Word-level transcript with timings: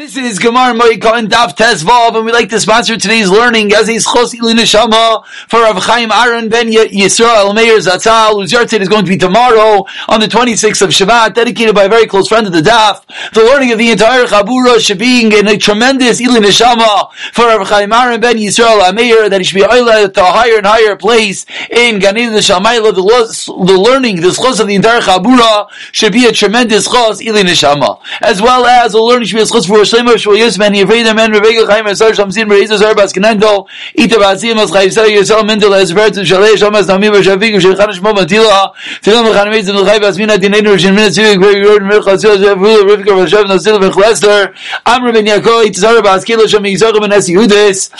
This 0.00 0.16
is 0.16 0.38
Gemara 0.38 0.72
Moika 0.72 1.18
and 1.18 1.28
Daf 1.28 1.54
Tezvav, 1.54 2.16
and 2.16 2.24
we 2.24 2.32
like 2.32 2.48
to 2.48 2.58
sponsor 2.58 2.96
today's 2.96 3.28
learning 3.28 3.74
as 3.74 3.86
a 3.86 3.96
Schos 3.96 4.32
Ili 4.32 4.54
Neshama 4.54 5.22
for 5.46 5.60
Rav 5.60 5.76
Chaim 5.76 6.10
Aaron 6.10 6.48
ben 6.48 6.68
Yisrael 6.68 7.54
Meir 7.54 7.76
Zatzal, 7.76 8.32
whose 8.32 8.50
yahrzeit 8.50 8.80
is 8.80 8.88
going 8.88 9.04
to 9.04 9.10
be 9.10 9.18
tomorrow 9.18 9.84
on 10.08 10.20
the 10.20 10.26
26th 10.26 10.80
of 10.80 10.88
Shabbat, 10.88 11.34
dedicated 11.34 11.74
by 11.74 11.84
a 11.84 11.88
very 11.90 12.06
close 12.06 12.28
friend 12.28 12.46
of 12.46 12.54
the 12.54 12.62
Daf. 12.62 13.04
The 13.34 13.42
learning 13.42 13.72
of 13.72 13.78
the 13.78 13.90
entire 13.90 14.24
Chabura 14.24 14.80
should 14.80 14.96
be 14.96 15.26
in 15.26 15.46
a 15.46 15.58
tremendous 15.58 16.18
Ili 16.18 16.40
Neshama 16.40 17.12
for 17.34 17.44
Rav 17.44 17.68
Chaim 17.68 17.92
Aaron 17.92 18.22
ben 18.22 18.38
Yisrael 18.38 18.94
Meir, 18.94 19.28
that 19.28 19.38
he 19.38 19.44
should 19.44 19.56
be 19.56 19.66
oiled 19.66 20.14
to 20.14 20.22
a 20.22 20.24
higher 20.24 20.56
and 20.56 20.66
higher 20.66 20.96
place 20.96 21.44
in 21.68 22.00
Neshamayla. 22.00 22.94
The, 22.94 23.64
the 23.66 23.78
learning, 23.78 24.22
this 24.22 24.38
Schos 24.38 24.60
of 24.60 24.66
the 24.66 24.76
entire 24.76 25.02
Chabura 25.02 25.68
should 25.92 26.14
be 26.14 26.24
a 26.24 26.32
tremendous 26.32 26.88
Schos 26.88 27.20
Ili 27.20 27.42
Neshama, 27.42 28.00
as 28.22 28.40
well 28.40 28.64
as 28.64 28.92
the 28.92 28.98
learning 28.98 29.26
should 29.26 29.36
be 29.36 29.42
a 29.42 29.44
Schos 29.44 29.66
for 29.66 29.89
Shlemer 29.90 30.18
Shul 30.18 30.36
Yisman 30.36 30.74
Yeveda 30.74 31.14
Men 31.14 31.32
Rebecca 31.32 31.66
Chaim 31.66 31.86
Esar 31.86 32.12
Shamsin 32.12 32.48
Bereizah 32.48 32.78
Zar 32.78 32.94
Bas 32.94 33.12
Kenendo 33.12 33.66
Ita 33.94 34.16
Basim 34.16 34.56
As 34.58 34.70
Chaim 34.70 34.90
Sar 34.90 35.06
Yisrael 35.06 35.44
Mendel 35.46 35.74
Es 35.74 35.90
Vert 35.90 36.14
Shalei 36.14 36.54
Shamas 36.54 36.86
Namim 36.86 37.20
Shavik 37.22 37.54
Shechan 37.58 37.90
Shmo 37.90 38.14
Matila 38.14 38.72
Tilam 39.02 39.24
Mechan 39.26 39.50
Meiz 39.50 39.66
Nul 39.66 39.84
Chai 39.84 39.98
Basmina 39.98 40.36
Dinenu 40.38 40.78
Shin 40.78 40.94
Min 40.94 41.10
Tzivik 41.10 41.40
Veri 41.40 41.60
Yod 41.60 41.82
Mir 41.82 42.00
Chatzil 42.00 42.36
Zavul 42.38 42.84
Rivka 42.88 43.12
Vashav 43.18 43.44
Nasil 43.46 43.78
Vechlester 43.80 44.54
Amr 44.86 45.12
Ben 45.12 45.26
Yaakov 45.26 45.66
Itzar 45.66 46.02
Bas 46.02 46.24
Kilo 46.24 46.46
Shem 46.46 46.62
Yisach 46.62 47.00
Ben 47.00 47.12
Es 47.12 47.90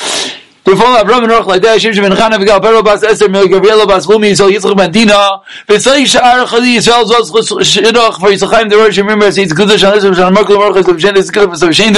Yehudes 0.65 0.71
before 0.71 0.87
Avram 0.87 1.23
and 1.23 1.33
Roch 1.33 1.47
like 1.47 1.63
that, 1.63 1.81
Shimshon 1.81 2.03
ben 2.03 2.13
Chana 2.13 2.39
v'gal 2.39 2.61
Pero 2.61 2.83
bas 2.83 3.03
Esther 3.03 3.29
mil 3.29 3.49
Gabriela 3.49 3.87
bas 3.87 4.07
Lumi 4.07 4.31
Yisrael 4.31 4.53
Yitzchak 4.53 4.77
ben 4.77 4.93
Dina. 4.93 5.41
V'tzai 5.67 6.07
sha'ar 6.07 6.47
chali 6.47 6.77
Yisrael 6.77 7.05
zos 7.05 7.31
shidach 7.63 8.19
for 8.21 8.31
Yitzchayim 8.31 8.69
the 8.69 8.77
Rosh 8.77 8.99
Shemim 8.99 9.21
Res 9.21 9.39
Yitz 9.39 9.53
Kudosh 9.53 9.91
An 9.91 9.99
Esem 9.99 10.15
Shan 10.15 10.33
Merkel 10.35 10.59
Merkel 10.59 10.83
Shem 10.83 10.99
Shen 10.99 11.15
Yitzchak 11.15 11.61
ben 11.61 11.73
Shem 11.73 11.95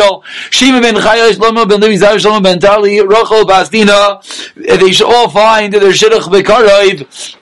Shima 0.50 0.80
ben 0.80 0.94
Chaya 0.94 1.32
Shlomo 1.32 1.68
ben 1.68 1.80
Levi 1.80 1.96
Zav 1.96 2.16
Shlomo 2.16 2.42
ben 2.42 2.58
Tali 2.58 2.98
Rochel 2.98 3.46
bas 3.46 3.68
Dina. 3.68 4.20
They 4.56 4.92
should 4.92 5.12
all 5.12 5.28
find 5.28 5.72
their 5.72 5.92
shidach 5.92 6.22
bekarayv 6.22 7.36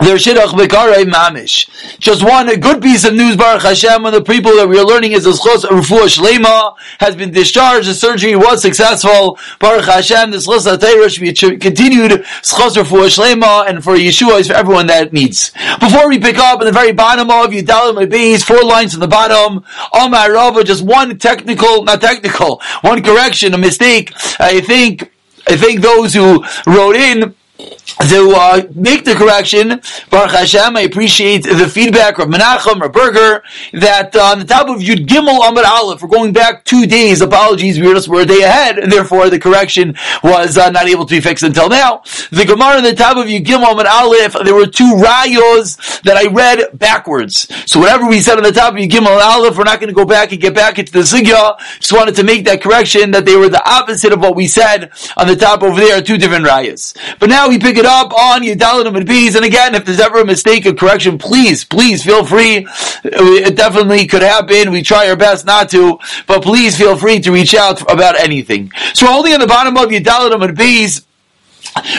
their 0.00 0.16
shidduch 0.16 0.48
bekarei 0.48 1.04
mamish. 1.04 1.68
Just 1.98 2.24
one 2.24 2.48
a 2.48 2.56
good 2.56 2.82
piece 2.82 3.04
of 3.04 3.14
news, 3.14 3.36
Baruch 3.36 3.62
Hashem, 3.62 4.02
when 4.02 4.12
the 4.12 4.22
people 4.22 4.56
that 4.56 4.68
we 4.68 4.78
are 4.78 4.84
learning 4.84 5.12
is 5.12 5.24
the 5.24 5.32
schos 5.32 5.62
refuah 5.62 6.08
shlema 6.08 6.74
has 6.98 7.14
been 7.14 7.30
discharged. 7.30 7.86
The 7.86 7.94
surgery 7.94 8.34
was 8.34 8.62
successful. 8.62 9.38
Baruch 9.58 9.84
Hashem, 9.84 10.30
the 10.30 10.38
schos 10.38 10.66
atayra 10.66 11.10
should 11.10 11.50
be 11.50 11.58
continued 11.58 12.12
schos 12.42 12.76
refuah 12.76 13.08
shlema, 13.08 13.68
and 13.68 13.84
for 13.84 13.94
Yeshua 13.94 14.40
is 14.40 14.48
for 14.48 14.54
everyone 14.54 14.86
that 14.86 15.12
needs. 15.12 15.52
Before 15.78 16.08
we 16.08 16.18
pick 16.18 16.38
up 16.38 16.60
in 16.60 16.66
the 16.66 16.72
very 16.72 16.92
bottom 16.92 17.30
of 17.30 17.52
you, 17.52 17.62
Yudalim 17.62 18.10
base, 18.10 18.42
four 18.42 18.62
lines 18.64 18.92
from 18.92 19.00
the 19.00 19.08
bottom. 19.08 19.64
Omar 19.92 20.32
Rava, 20.32 20.64
just 20.64 20.82
one 20.82 21.18
technical, 21.18 21.84
not 21.84 22.00
technical, 22.00 22.62
one 22.80 23.02
correction, 23.02 23.52
a 23.54 23.58
mistake. 23.58 24.12
I 24.40 24.60
think, 24.60 25.12
I 25.46 25.56
think 25.56 25.82
those 25.82 26.14
who 26.14 26.44
wrote 26.66 26.96
in 26.96 27.34
to 27.56 28.34
uh, 28.36 28.62
make 28.74 29.04
the 29.04 29.14
correction, 29.14 29.80
Baruch 30.10 30.32
Hashem, 30.32 30.76
I 30.76 30.80
appreciate 30.80 31.44
the 31.44 31.68
feedback 31.68 32.18
of 32.18 32.28
Menachem 32.28 32.80
or 32.80 32.88
Berger 32.88 33.42
that 33.72 34.14
uh, 34.16 34.32
on 34.32 34.40
the 34.40 34.44
top 34.44 34.68
of 34.68 34.78
Yud 34.78 35.06
Gimel 35.06 35.48
Amid 35.48 35.64
Aleph, 35.64 36.02
we're 36.02 36.08
going 36.08 36.32
back 36.32 36.64
two 36.64 36.86
days. 36.86 37.20
Apologies, 37.20 37.78
we 37.78 37.86
were 37.86 38.20
a 38.20 38.26
day 38.26 38.42
ahead, 38.42 38.78
and 38.78 38.90
therefore 38.90 39.30
the 39.30 39.38
correction 39.38 39.94
was 40.24 40.58
uh, 40.58 40.70
not 40.70 40.88
able 40.88 41.06
to 41.06 41.14
be 41.14 41.20
fixed 41.20 41.44
until 41.44 41.68
now. 41.68 42.02
The 42.30 42.44
Gemara 42.44 42.78
on 42.78 42.82
the 42.82 42.94
top 42.94 43.16
of 43.16 43.26
Yud 43.26 43.44
Gimel 43.44 43.72
Amid 43.72 43.86
Aleph, 43.86 44.36
there 44.44 44.54
were 44.54 44.66
two 44.66 44.94
rayos 44.96 46.02
that 46.02 46.16
I 46.16 46.26
read 46.26 46.76
backwards. 46.76 47.48
So 47.70 47.78
whatever 47.78 48.06
we 48.08 48.20
said 48.20 48.36
on 48.36 48.42
the 48.42 48.52
top 48.52 48.74
of 48.74 48.80
Yud 48.80 48.90
Gimel 48.90 49.20
Aleph, 49.20 49.56
we're 49.56 49.64
not 49.64 49.78
going 49.78 49.88
to 49.88 49.94
go 49.94 50.04
back 50.04 50.32
and 50.32 50.40
get 50.40 50.54
back 50.54 50.80
into 50.80 50.92
the 50.92 51.00
Zigya. 51.00 51.56
Just 51.78 51.92
wanted 51.92 52.16
to 52.16 52.24
make 52.24 52.44
that 52.46 52.60
correction 52.60 53.12
that 53.12 53.24
they 53.24 53.36
were 53.36 53.48
the 53.48 53.62
opposite 53.68 54.12
of 54.12 54.18
what 54.18 54.34
we 54.34 54.48
said 54.48 54.90
on 55.16 55.28
the 55.28 55.36
top 55.36 55.62
over 55.62 55.78
there, 55.78 56.02
two 56.02 56.18
different 56.18 56.44
rayas. 56.44 56.96
But 57.20 57.30
now 57.30 57.43
we 57.48 57.58
pick 57.58 57.76
it 57.76 57.86
up 57.86 58.12
on 58.12 58.42
Yudalanim 58.42 58.96
and 58.96 59.06
Bees. 59.06 59.34
And 59.34 59.44
again, 59.44 59.74
if 59.74 59.84
there's 59.84 60.00
ever 60.00 60.20
a 60.20 60.24
mistake, 60.24 60.66
or 60.66 60.74
correction, 60.74 61.18
please, 61.18 61.64
please 61.64 62.04
feel 62.04 62.24
free. 62.24 62.66
It 63.04 63.56
definitely 63.56 64.06
could 64.06 64.22
happen. 64.22 64.70
We 64.70 64.82
try 64.82 65.08
our 65.08 65.16
best 65.16 65.46
not 65.46 65.68
to, 65.70 65.98
but 66.26 66.42
please 66.42 66.76
feel 66.76 66.96
free 66.96 67.20
to 67.20 67.32
reach 67.32 67.54
out 67.54 67.80
about 67.90 68.18
anything. 68.18 68.72
So 68.94 69.08
only 69.08 69.32
on 69.32 69.40
the 69.40 69.46
bottom 69.46 69.76
of 69.76 69.88
Yudalanim 69.88 70.42
and 70.44 70.56
Bees, 70.56 71.06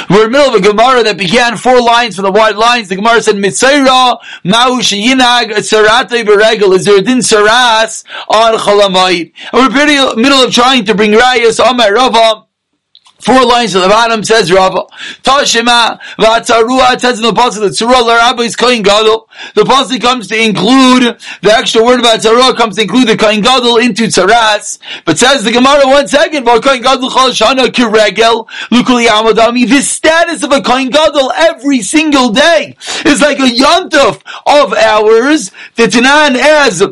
we're 0.09 0.25
in 0.25 0.31
the 0.31 0.37
middle 0.37 0.55
of 0.55 0.61
a 0.61 0.61
Gemara 0.61 1.03
that 1.03 1.17
began 1.17 1.57
four 1.57 1.81
lines 1.81 2.15
from 2.15 2.23
the 2.23 2.31
wide 2.31 2.55
lines. 2.55 2.87
The 2.87 2.95
Gemara 2.95 3.21
said, 3.21 3.35
Mitzayra, 3.35 4.17
Ma'u 4.45 4.79
Sheyinag, 4.79 5.63
Sarate 5.63 6.25
Beregel, 6.25 6.73
is 6.73 6.85
there 6.85 6.99
a 6.99 7.01
din 7.01 7.17
Saras 7.17 8.05
on 8.29 8.57
Chalamayit? 8.57 9.33
And 9.51 9.73
we're 9.73 9.81
in 9.81 9.87
the 9.87 10.15
middle 10.15 10.37
of 10.37 10.53
trying 10.53 10.85
to 10.85 10.95
bring 10.95 11.11
Rayas 11.11 11.59
on 11.59 11.75
my 11.75 11.89
Rava, 11.89 12.44
Four 13.19 13.45
lines 13.45 13.75
at 13.75 13.81
the 13.81 13.87
bottom 13.87 14.23
says 14.23 14.51
Rava. 14.51 14.83
Tashima 15.23 15.99
v'atzarua. 16.19 16.99
Says 16.99 17.17
in 17.17 17.23
the 17.23 17.31
pasuk 17.31 17.61
that 17.61 17.71
tzarua 17.71 18.05
l'rabbi 18.05 18.45
is 18.45 18.55
kohen 18.55 18.81
gadol. 18.81 19.29
The 19.55 19.61
pasuk 19.61 20.01
comes 20.01 20.27
to 20.27 20.41
include 20.41 21.17
the 21.41 21.51
extra 21.51 21.83
word 21.83 22.01
about 22.01 22.19
tzarua 22.19 22.55
comes 22.57 22.75
to 22.75 22.81
include 22.81 23.07
the 23.07 23.17
kohen 23.17 23.41
gadol 23.41 23.77
into 23.77 24.03
tzaras. 24.03 24.79
But 25.05 25.17
says 25.17 25.45
the 25.45 25.51
Gemara 25.51 25.87
one 25.87 26.07
second. 26.07 26.43
But 26.43 26.61
kohen 26.61 26.81
gadol 26.81 27.09
chol 27.09 27.31
shana 27.31 27.67
kiregel 27.67 28.47
lukuli 28.69 29.07
amadami. 29.07 29.67
The 29.67 29.81
status 29.81 30.43
of 30.43 30.51
a 30.51 30.61
kohen 30.61 30.89
gadol 30.89 31.31
every 31.31 31.81
single 31.81 32.31
day 32.31 32.75
is 33.05 33.21
like 33.21 33.39
a 33.39 33.43
yontif 33.43 34.21
of 34.45 34.73
ours. 34.73 35.51
The 35.75 35.83
Tanan 35.83 36.35
as 36.35 36.83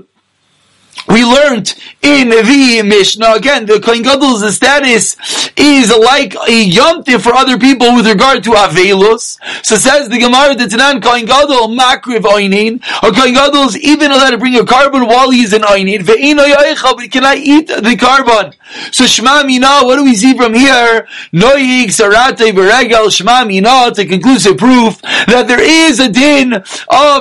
we 1.10 1.26
learned 1.26 1.76
in 2.04 2.30
the 2.30 2.84
Mishnah, 2.84 3.34
again, 3.34 3.66
the 3.66 3.80
Kohen 3.80 4.04
Gadol's 4.04 4.56
status 4.56 5.16
is 5.56 5.90
like 5.90 6.36
a 6.36 6.70
yomtiv 6.70 7.22
for 7.22 7.34
other 7.34 7.58
people 7.58 7.96
with 7.96 8.06
regard 8.06 8.44
to 8.44 8.52
Avelus. 8.52 9.40
So 9.66 9.78
says 9.78 10.10
the 10.10 10.20
Gemara, 10.20 10.54
the 10.56 10.66
Tanan 10.66 11.02
Kohen 11.02 11.26
Gadol, 11.26 11.70
Makriv 11.70 12.24
Oinin, 12.24 12.84
a 13.02 13.12
Kohen 13.12 13.34
Gadol 13.34 13.70
is 13.70 13.80
even 13.80 14.12
allowed 14.12 14.32
to 14.32 14.38
bring 14.38 14.56
a 14.56 14.64
korban 14.64 15.08
while 15.08 15.32
he's 15.32 15.54
in 15.54 15.62
Oinin, 15.62 16.00
Ve'ino 16.00 16.46
Yoicha, 16.46 16.96
but 16.98 17.10
can 17.10 17.24
I 17.24 17.36
eat 17.36 17.68
the 17.68 17.96
korban? 17.98 18.54
So 18.92 19.06
Shema 19.06 19.44
Mina, 19.44 19.84
what 19.84 19.96
do 19.96 20.04
we 20.04 20.16
see 20.16 20.36
from 20.36 20.54
here? 20.54 21.08
Noyig 21.32 21.92
Sarate 21.92 22.54
Beregel 22.54 23.12
Shema 23.16 23.46
Mina, 23.46 23.88
it's 23.88 24.00
a 24.00 24.06
conclusive 24.06 24.58
proof 24.58 25.02
that 25.02 25.48
there 25.48 25.62
is 25.62 26.00
a 26.02 26.10
din 26.10 26.54
of 26.54 26.64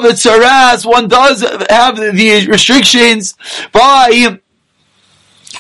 a 0.05 0.13
tzaras, 0.13 0.85
one 0.85 1.07
does 1.07 1.43
have 1.71 1.97
the 1.97 2.47
restrictions, 2.49 3.35
by 3.71 4.41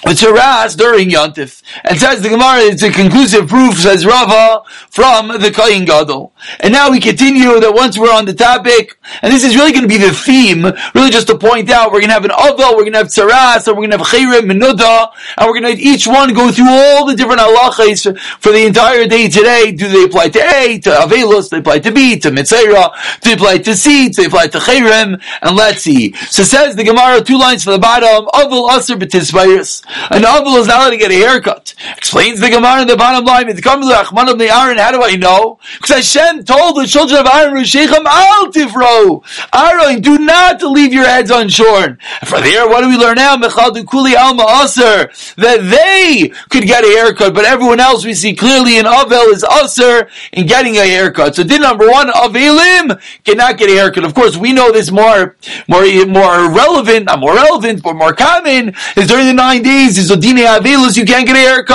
it's 0.04 0.20
harassed 0.20 0.78
during 0.78 1.10
Yontif. 1.10 1.62
And 1.84 1.96
says 1.98 2.22
the 2.22 2.28
Gemara, 2.28 2.60
it's 2.62 2.82
a 2.82 2.90
conclusive 2.90 3.48
proof, 3.48 3.76
says 3.78 4.04
Rava, 4.04 4.62
from 4.90 5.28
the 5.28 5.52
Kohen 5.54 5.84
Gadol. 5.84 6.32
And 6.58 6.72
now 6.72 6.90
we 6.90 6.98
continue 6.98 7.60
that 7.60 7.72
once 7.72 7.96
we're 7.96 8.12
on 8.12 8.24
the 8.24 8.34
topic, 8.34 8.98
and 9.22 9.32
this 9.32 9.44
is 9.44 9.54
really 9.54 9.70
going 9.70 9.82
to 9.82 9.88
be 9.88 9.98
the 9.98 10.12
theme, 10.12 10.64
really 10.94 11.10
just 11.10 11.28
to 11.28 11.38
point 11.38 11.70
out, 11.70 11.92
we're 11.92 12.00
going 12.00 12.08
to 12.08 12.14
have 12.14 12.24
an 12.24 12.32
Avel, 12.32 12.74
we're 12.74 12.82
going 12.82 12.92
to 12.92 12.98
have 12.98 13.08
Tzaras, 13.08 13.68
and 13.68 13.76
we're 13.76 13.86
going 13.86 13.90
to 13.92 13.98
have 13.98 14.06
Chayrim, 14.08 14.50
Menuda, 14.50 15.12
and 15.38 15.46
we're 15.46 15.60
going 15.60 15.76
to 15.76 15.80
each 15.80 16.08
one 16.08 16.34
go 16.34 16.50
through 16.50 16.68
all 16.68 17.06
the 17.06 17.14
different 17.14 17.40
halachas 17.40 18.18
for 18.40 18.50
the 18.50 18.66
entire 18.66 19.06
day 19.06 19.28
today. 19.28 19.70
Do 19.70 19.88
they 19.88 20.02
apply 20.04 20.30
to 20.30 20.40
A, 20.40 20.80
to 20.80 20.90
Avelus, 20.90 21.50
they 21.50 21.58
apply 21.58 21.78
to 21.78 21.92
B, 21.92 22.18
to 22.18 22.30
Mitzera, 22.30 22.92
do 23.20 23.30
they 23.30 23.34
apply 23.34 23.58
to 23.58 23.76
C, 23.76 24.08
do 24.08 24.22
they 24.22 24.26
apply 24.26 24.48
to 24.48 24.58
Chayrim, 24.58 25.22
and 25.42 25.56
let's 25.56 25.82
see. 25.82 26.12
So 26.28 26.42
says 26.42 26.74
the 26.74 26.82
Gemara, 26.82 27.22
two 27.22 27.38
lines 27.38 27.62
from 27.62 27.74
the 27.74 27.78
bottom, 27.78 28.26
Avel 28.34 28.68
Aser 28.76 28.96
B'Tizbayris. 28.96 29.91
An 30.10 30.22
Avel 30.22 30.58
is 30.58 30.66
not 30.66 30.78
allowed 30.78 30.90
to 30.90 30.96
get 30.96 31.10
a 31.10 31.14
haircut. 31.14 31.51
Explains 31.96 32.40
the 32.40 32.48
Gemara 32.48 32.82
in 32.82 32.88
the 32.88 32.96
bottom 32.96 33.24
line, 33.24 33.48
it's 33.48 33.60
coming 33.60 33.88
to 33.88 33.94
Achman 33.94 34.30
of 34.30 34.38
the 34.38 34.48
Aaron, 34.48 34.78
how 34.78 34.92
do 34.92 35.02
I 35.02 35.16
know? 35.16 35.58
Because 35.80 36.14
Hashem 36.14 36.44
told 36.44 36.76
the 36.76 36.86
children 36.86 37.20
of 37.20 37.26
Aaron, 37.26 37.54
Rishechem 37.54 38.04
al 38.04 38.52
tifro. 38.52 39.24
Aaron, 39.52 40.00
do 40.00 40.18
not 40.18 40.62
leave 40.62 40.92
your 40.92 41.04
heads 41.04 41.30
unshorn. 41.30 41.98
For 42.24 42.40
there, 42.40 42.68
what 42.68 42.82
do 42.82 42.88
we 42.88 42.96
learn 42.96 43.16
now? 43.16 43.36
Mechadu 43.36 43.86
kuli 43.86 44.14
alma 44.14 44.44
aser. 44.62 45.10
That 45.36 45.58
they 45.70 46.32
could 46.50 46.66
get 46.66 46.84
a 46.84 46.88
haircut, 46.88 47.34
but 47.34 47.44
everyone 47.44 47.80
else 47.80 48.04
we 48.04 48.14
see 48.14 48.34
clearly 48.34 48.78
in 48.78 48.86
Avel 48.86 49.32
is 49.32 49.44
aser 49.44 50.08
in 50.32 50.46
getting 50.46 50.76
a 50.76 50.84
haircut. 50.84 51.34
So 51.34 51.42
din 51.42 51.62
number 51.62 51.88
one, 51.88 52.08
Avelim 52.08 53.00
cannot 53.24 53.58
get 53.58 53.70
a 53.70 53.74
haircut. 53.74 54.04
Of 54.04 54.14
course, 54.14 54.36
we 54.36 54.52
know 54.52 54.70
this 54.70 54.90
more, 54.90 55.36
more, 55.66 55.84
more 56.06 56.52
relevant, 56.52 57.06
not 57.06 57.18
more 57.18 57.34
relevant, 57.34 57.82
but 57.82 57.94
more 57.94 58.12
common, 58.12 58.74
is 58.96 59.08
during 59.08 59.26
the 59.26 59.32
nine 59.32 59.62
days, 59.62 59.98
is 59.98 60.10
Odine 60.10 60.46
Avelus, 60.46 60.96
you 60.96 61.04
can't 61.04 61.26
get 61.26 61.36
a 61.36 61.40
haircut. 61.40 61.71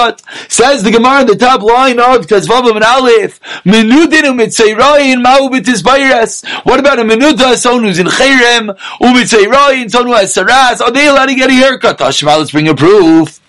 Says 0.48 0.84
the 0.84 0.92
Gemara 0.92 1.22
in 1.22 1.28
the 1.28 1.36
top 1.36 1.62
line 1.62 2.00
of 2.00 2.28
Tazvavam 2.28 2.76
and 2.76 2.84
Aleph, 2.84 3.40
Menudin 3.64 4.24
u'mitzeirayin 4.24 5.24
ma'u 5.24 5.50
b'tizbayres. 5.50 6.46
What 6.66 6.80
about 6.80 7.00
a 7.00 7.04
menuda, 7.04 7.56
someone 7.56 7.86
who's 7.86 8.00
in 8.00 8.08
Cherem, 8.08 8.78
u'mitzeirayin, 9.02 9.90
someone 9.90 10.14
who 10.14 10.20
has 10.20 10.36
saras, 10.36 10.82
are 10.82 10.92
they 10.92 11.08
allowed 11.08 11.28
to 11.28 11.36
get 11.36 11.50
a 11.50 11.54
haircut? 11.54 12.00
Ah, 12.00 12.10
Tashma, 12.10 12.38
let's 12.38 12.52
bring 12.52 12.68
a 12.68 12.76
proof. 12.76 13.40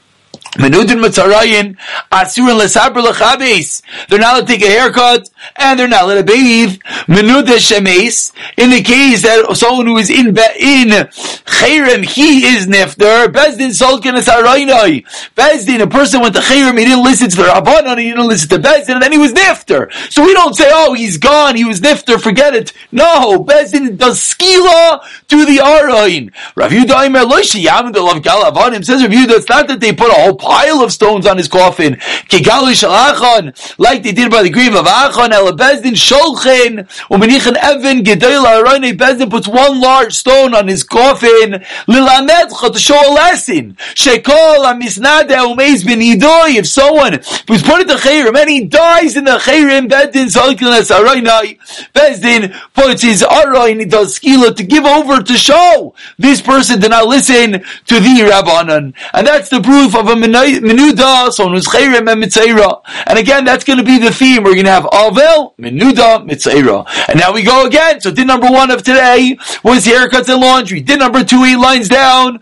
Menudin 0.57 1.01
Matzarayin, 1.05 1.77
Asur 2.11 2.51
and 2.51 2.61
Lesaber 2.61 3.05
Lechabes. 3.05 3.83
They're 4.09 4.19
not 4.19 4.35
allowed 4.35 4.47
to 4.47 4.53
take 4.53 4.63
a 4.63 4.67
haircut, 4.67 5.29
and 5.57 5.79
they're 5.79 5.89
not 5.89 6.05
allowed 6.05 6.15
to 6.15 6.25
bathe. 6.25 6.81
Menuda 7.09 7.57
Shemes, 7.57 8.33
in 8.59 8.69
the 8.69 8.83
case 8.83 9.23
that 9.23 9.57
someone 9.57 9.87
who 9.87 9.97
is 9.97 10.11
in, 10.11 10.29
in 10.29 11.09
Chayrim, 11.49 12.05
he 12.05 12.45
is 12.45 12.67
Nifter, 12.67 13.29
Bezdin 13.29 13.71
Solkin 13.71 14.13
Asarainai. 14.13 15.07
Bezdin, 15.35 15.81
a 15.81 15.87
person 15.87 16.21
went 16.21 16.35
to 16.35 16.43
Chayrim, 16.43 16.79
he 16.79 16.85
didn't 16.85 17.03
listen 17.03 17.31
to 17.31 17.37
the 17.37 17.45
Rabbanon, 17.45 17.99
he 17.99 18.11
didn't 18.11 18.29
listen 18.29 18.51
to 18.51 18.59
Bezdin, 18.59 18.95
and 18.95 19.03
then 19.03 19.13
he 19.13 19.17
was 19.17 19.33
Nifter. 19.33 19.91
So 20.13 20.23
we 20.23 20.35
don't 20.35 20.55
say, 20.55 20.67
oh, 20.69 20.93
he's 20.93 21.17
gone, 21.17 21.57
he 21.57 21.65
was 21.65 21.81
Nifter, 21.81 22.21
forget 22.21 22.55
it. 22.55 22.75
No, 22.93 23.43
Bezdin 23.43 23.97
does 23.97 24.21
skila 24.21 25.01
to 25.29 25.47
the 25.47 25.63
Arain. 25.63 26.31
Rav 26.57 26.71
Yudaimer 26.71 27.25
Loishi 27.25 27.65
Yamid 27.65 27.95
Love 27.95 28.23
Galavanim 28.23 28.85
says 28.85 29.03
Rav 29.03 29.11
Yudah, 29.11 29.39
it's 29.39 29.49
not 29.49 29.67
that 29.69 29.81
they 29.81 29.95
put 29.95 30.11
a 30.11 30.15
whole 30.15 30.37
pile 30.37 30.83
of 30.83 30.93
stones 30.93 31.27
on 31.27 31.39
his 31.39 31.49
coffin. 31.49 31.95
Kigalu 31.95 32.75
Shalachon, 32.75 33.79
like 33.79 34.03
they 34.03 34.13
did 34.13 34.31
by 34.31 34.43
the 34.43 34.51
grave 34.51 34.75
of 34.75 34.85
Achon, 34.85 35.31
El 35.31 35.51
Bezdin 35.57 35.93
Sholchen, 35.93 36.87
Umenichan 37.11 37.57
Evan, 37.57 38.03
Gedel 38.03 38.45
Arane, 38.45 38.97
Bezdin 38.97 39.31
puts 39.31 39.49
one 39.49 39.81
large 39.81 40.15
stone 40.15 40.55
on 40.55 40.69
his 40.69 40.83
coffin, 40.83 41.65
Lilamedcha, 41.87 42.73
to 42.73 42.79
show 42.79 42.95
a 42.95 43.13
lesson. 43.13 43.77
Shekol 43.95 44.65
Amisnade 44.65 45.31
Umeiz 45.31 45.85
Ben 45.85 46.01
Idoy, 46.01 46.57
if 46.57 46.67
someone 46.67 47.13
was 47.49 47.63
put 47.63 47.81
into 47.81 47.95
Chayrim 47.95 48.39
and 48.39 48.51
he 48.51 48.65
dies 48.65 49.17
in 49.17 49.25
the 49.25 49.39
Chayrim, 49.39 49.89
Bezdin 49.89 50.27
Solkin 50.27 50.73
Asaranai, 50.79 51.59
Bezdin 51.93 52.55
puts 52.75 53.03
his 53.03 53.23
Arain, 53.23 53.81
he 53.81 53.87
does 53.87 54.19
skila 54.19 54.55
to 54.57 54.63
give 54.63 54.85
over 54.85 55.23
to 55.23 55.35
show 55.35 55.95
this 56.19 56.41
person 56.41 56.81
did 56.81 56.91
not 56.91 57.07
listen 57.07 57.53
to 57.53 58.01
the 58.01 58.29
Rabbanan. 58.31 58.95
And 59.13 59.27
that's 59.27 59.49
the 59.49 59.61
proof 59.61 59.95
of 59.95 60.09
a 60.09 60.15
Menuda, 60.15 61.31
someone 61.33 61.55
who's 61.55 61.67
Chayrim 61.67 62.11
and 62.11 62.23
Mitzaira. 62.23 62.83
And 63.07 63.19
again, 63.19 63.45
that's 63.45 63.65
going 63.65 63.79
to 63.79 63.85
be 63.85 63.99
the 63.99 64.11
theme. 64.11 64.43
We're 64.43 64.55
going 64.55 64.67
to 64.67 64.73
have 64.73 64.85
Avel, 64.85 65.57
Menuda, 65.59 66.27
Mitzaira. 66.29 66.88
And 67.09 67.19
now 67.19 67.33
we 67.33 67.43
go 67.43 67.67
again. 67.67 68.01
So 68.01 68.11
din 68.11 68.27
number 68.27 68.49
one 68.49 68.71
of 68.71 68.83
today 68.83 69.39
was 69.63 69.87
haircuts 69.87 70.29
and 70.29 70.41
laundry. 70.41 70.81
Din 70.81 70.99
number 70.99 71.25
two, 71.25 71.45
eight 71.45 71.57
lines 71.57 71.89
down. 71.89 72.41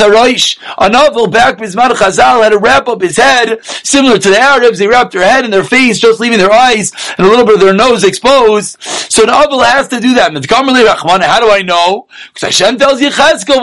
Haraish. 0.00 0.58
An 0.78 0.92
Avel 0.92 1.30
back 1.30 1.58
Bismar 1.58 1.90
Chazal 1.90 2.42
had 2.42 2.50
to 2.50 2.58
wrap 2.58 2.88
up 2.88 3.00
his 3.00 3.16
head, 3.16 3.64
similar 3.64 4.18
to 4.18 4.30
the 4.30 4.38
Arabs. 4.38 4.78
They 4.78 4.86
wrapped 4.86 5.12
their 5.12 5.24
head 5.24 5.44
and 5.44 5.52
their 5.52 5.64
face, 5.64 5.98
just 5.98 6.20
leaving 6.20 6.38
their 6.38 6.52
eyes 6.52 6.92
and 7.18 7.26
a 7.26 7.30
little 7.30 7.44
bit 7.44 7.54
of 7.54 7.60
their 7.60 7.74
nose 7.74 8.04
exposed. 8.04 8.80
So 8.82 9.22
an 9.22 9.28
Avel 9.28 9.64
has 9.64 9.88
to 9.88 10.00
do 10.00 10.14
that. 10.14 10.32
How 10.36 11.40
do 11.40 11.50
I 11.50 11.62
know? 11.62 12.06
Because 12.28 12.58
Hashem 12.58 12.78
tells 12.78 13.00
Yechezkel, 13.00 13.56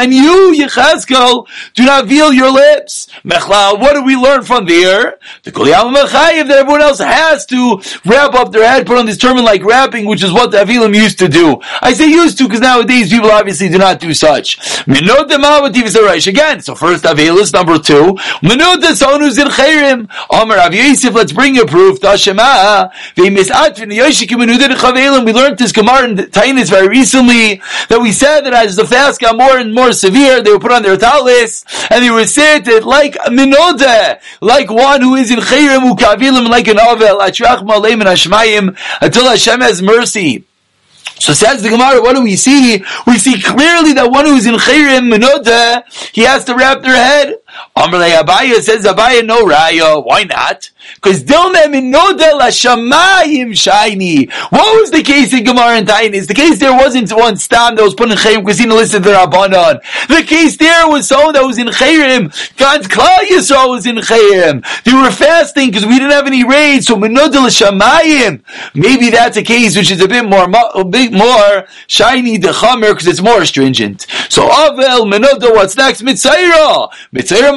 and 0.00 0.14
you, 0.14 0.54
Yechezkel, 0.56 1.46
do 1.74 1.84
not 1.84 2.06
veil 2.06 2.32
your 2.32 2.50
lips. 2.50 3.08
Mechla, 3.24 3.78
What 3.78 3.94
do 3.94 4.02
we 4.04 4.16
learn 4.16 4.42
from 4.42 4.66
there? 4.66 5.18
The 5.42 5.50
that 5.52 6.50
everyone 6.50 6.82
else 6.82 6.98
has 6.98 7.46
to 7.46 7.80
wrap 8.10 8.34
up 8.34 8.50
their 8.52 8.68
head, 8.68 8.86
put 8.86 8.98
on 8.98 9.06
this 9.06 9.16
turban 9.16 9.44
like 9.44 9.64
wrapping, 9.64 10.04
which 10.06 10.22
is 10.22 10.32
what 10.32 10.50
the 10.50 10.58
Avilim 10.58 10.94
used 10.94 11.18
to 11.20 11.28
do. 11.28 11.60
I 11.80 11.92
say 11.94 12.08
used 12.08 12.38
to 12.38 12.44
because 12.44 12.60
nowadays 12.60 13.10
people 13.10 13.30
obviously 13.30 13.68
do 13.68 13.78
not 13.78 14.00
do 14.00 14.12
such. 14.12 14.58
Again, 14.86 16.60
so 16.60 16.74
first 16.74 17.04
Avilis, 17.04 17.52
number 17.52 17.78
two. 17.78 18.18
Omer 20.30 20.56
Rav 20.56 20.74
let's 21.14 21.32
bring 21.32 21.58
a 21.58 21.66
proof. 21.66 21.98
We 22.02 22.08
learned 25.32 25.58
this 25.58 25.72
Gemara 25.72 26.08
in 26.08 26.16
Tainis 26.16 26.70
very 26.70 26.88
recently 26.88 27.62
that 27.88 28.00
we 28.00 28.12
said 28.12 28.40
that 28.42 28.54
as 28.54 28.76
the 28.76 28.86
fast 28.86 29.20
got 29.20 29.36
more 29.36 29.56
and 29.58 29.74
more 29.74 29.92
severe, 29.92 30.42
they 30.42 30.50
were 30.50 30.58
put 30.58 30.72
on 30.72 30.82
their 30.82 30.96
talis 30.96 31.64
and 31.90 32.02
they 32.02 32.10
were 32.10 32.26
seated 32.26 32.84
like 32.84 33.14
minode, 33.28 34.20
like 34.40 34.70
one 34.70 35.02
who 35.02 35.14
is 35.14 35.30
in 35.30 35.38
chayrim 35.38 35.92
ukavilim, 35.92 36.48
like 36.48 36.66
an 36.68 36.78
ovel, 36.78 37.18
atrach 37.18 37.60
and 38.00 38.08
hashmayim, 38.08 38.76
until 39.00 39.24
Hashem 39.24 39.60
has 39.60 39.82
mercy. 39.82 40.44
So 41.20 41.34
says 41.34 41.62
the 41.62 41.68
Gemara, 41.68 42.00
what 42.00 42.16
do 42.16 42.22
we 42.22 42.36
see? 42.36 42.82
We 43.06 43.18
see 43.18 43.40
clearly 43.42 43.92
that 43.92 44.10
one 44.10 44.24
who's 44.24 44.46
in 44.46 44.54
Chayrim 44.54 45.12
Minoda, 45.12 45.84
he 46.14 46.22
has 46.22 46.44
to 46.46 46.54
wrap 46.54 46.80
their 46.80 46.94
head. 46.96 47.36
Amrle 47.76 48.20
Abaya 48.20 48.60
says 48.60 48.84
Abaya 48.84 49.24
no 49.24 49.44
raya. 49.44 50.04
Why 50.04 50.24
not? 50.24 50.70
Because 50.94 51.22
Dilme 51.22 51.66
Minoda 51.66 52.36
la 52.38 52.48
Shamayim 52.48 53.56
shiny. 53.56 54.26
What 54.50 54.80
was 54.80 54.90
the 54.90 55.02
case 55.02 55.32
in 55.32 55.44
Gemara 55.44 55.76
and 55.76 55.86
Tainis? 55.86 56.26
The 56.26 56.34
case 56.34 56.58
there 56.58 56.72
wasn't 56.72 57.10
one 57.12 57.36
stam 57.36 57.76
that 57.76 57.82
was 57.82 57.94
put 57.94 58.10
in 58.10 58.16
Chayrim 58.16 58.44
because 58.44 58.58
he 58.58 58.66
to 58.66 58.98
the 58.98 59.10
Rabbanon. 59.10 59.80
The 60.08 60.24
case 60.26 60.56
there 60.56 60.88
was 60.88 61.06
someone 61.06 61.34
that 61.34 61.44
was 61.44 61.58
in 61.58 61.68
Chayrim. 61.68 62.56
God's 62.56 62.88
Klal 62.88 63.18
Yisrael 63.28 63.70
was 63.70 63.86
in 63.86 63.96
Chayrim. 63.96 64.64
They 64.84 64.92
were 64.92 65.10
fasting 65.10 65.68
because 65.68 65.86
we 65.86 65.98
didn't 65.98 66.12
have 66.12 66.26
any 66.26 66.44
rain. 66.44 66.82
So 66.82 66.96
Minoda 66.96 67.34
la 67.34 67.48
Shamayim. 67.48 68.42
Maybe 68.74 69.10
that's 69.10 69.36
a 69.36 69.42
case 69.42 69.76
which 69.76 69.90
is 69.90 70.00
a 70.00 70.08
bit 70.08 70.24
more, 70.24 70.50
a 70.74 70.84
bit 70.84 71.12
more 71.12 71.66
shiny 71.86 72.38
the 72.38 72.48
Chamer 72.48 72.90
because 72.90 73.06
it's 73.06 73.22
more 73.22 73.44
stringent. 73.44 74.06
So 74.28 74.48
Avel 74.48 75.10
Minoda, 75.10 75.52
what's 75.54 75.76
next? 75.76 76.02
Mitzaira. 76.02 76.90
Mitzaira 77.14 77.49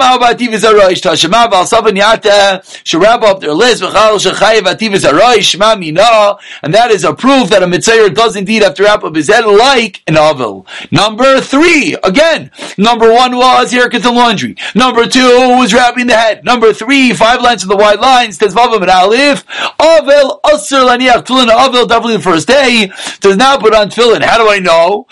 And 6.64 6.74
that 6.74 6.92
is 6.92 7.04
a 7.04 7.14
proof 7.14 7.50
that 7.50 7.64
a 7.64 7.66
Mitzaira 7.66 8.14
does 8.14 8.36
indeed 8.36 8.64
have 8.64 8.74
to 8.76 8.84
wrap 8.84 9.04
up 9.04 9.16
his 9.16 9.28
head 9.28 9.46
like 9.46 10.02
an 10.08 10.16
Avel. 10.16 10.66
Number 10.92 11.40
three. 11.42 11.96
Again. 12.04 12.52
Number 12.78 13.12
one 13.14 13.36
was 13.36 13.72
haircut 13.72 14.04
the 14.04 14.12
laundry. 14.12 14.56
Number 14.76 15.06
two 15.08 15.58
was 15.58 15.74
wrapping 15.74 16.08
the 16.08 16.16
head. 16.16 16.44
Number 16.44 16.74
three, 16.74 17.14
five 17.14 17.42
lines 17.42 17.64
of 17.64 17.70
the 17.70 17.78
wide 17.78 18.00
lines. 18.00 18.38
Tezvavim 18.40 18.82
and 18.82 18.90
Alif. 18.90 19.46
Avel 19.80 20.42
Asr 20.42 20.88
Laniach 20.88 21.26
Tulin 21.26 21.48
Avel 21.50 21.88
definitely 21.88 22.18
the 22.18 22.24
first 22.24 22.48
day. 22.48 22.92
Does 23.20 23.38
not 23.38 23.60
put 23.60 23.74
on 23.74 23.90
tefillin. 23.90 24.22
How 24.22 24.38
do 24.38 24.50
I 24.50 24.60
know? 24.60 25.08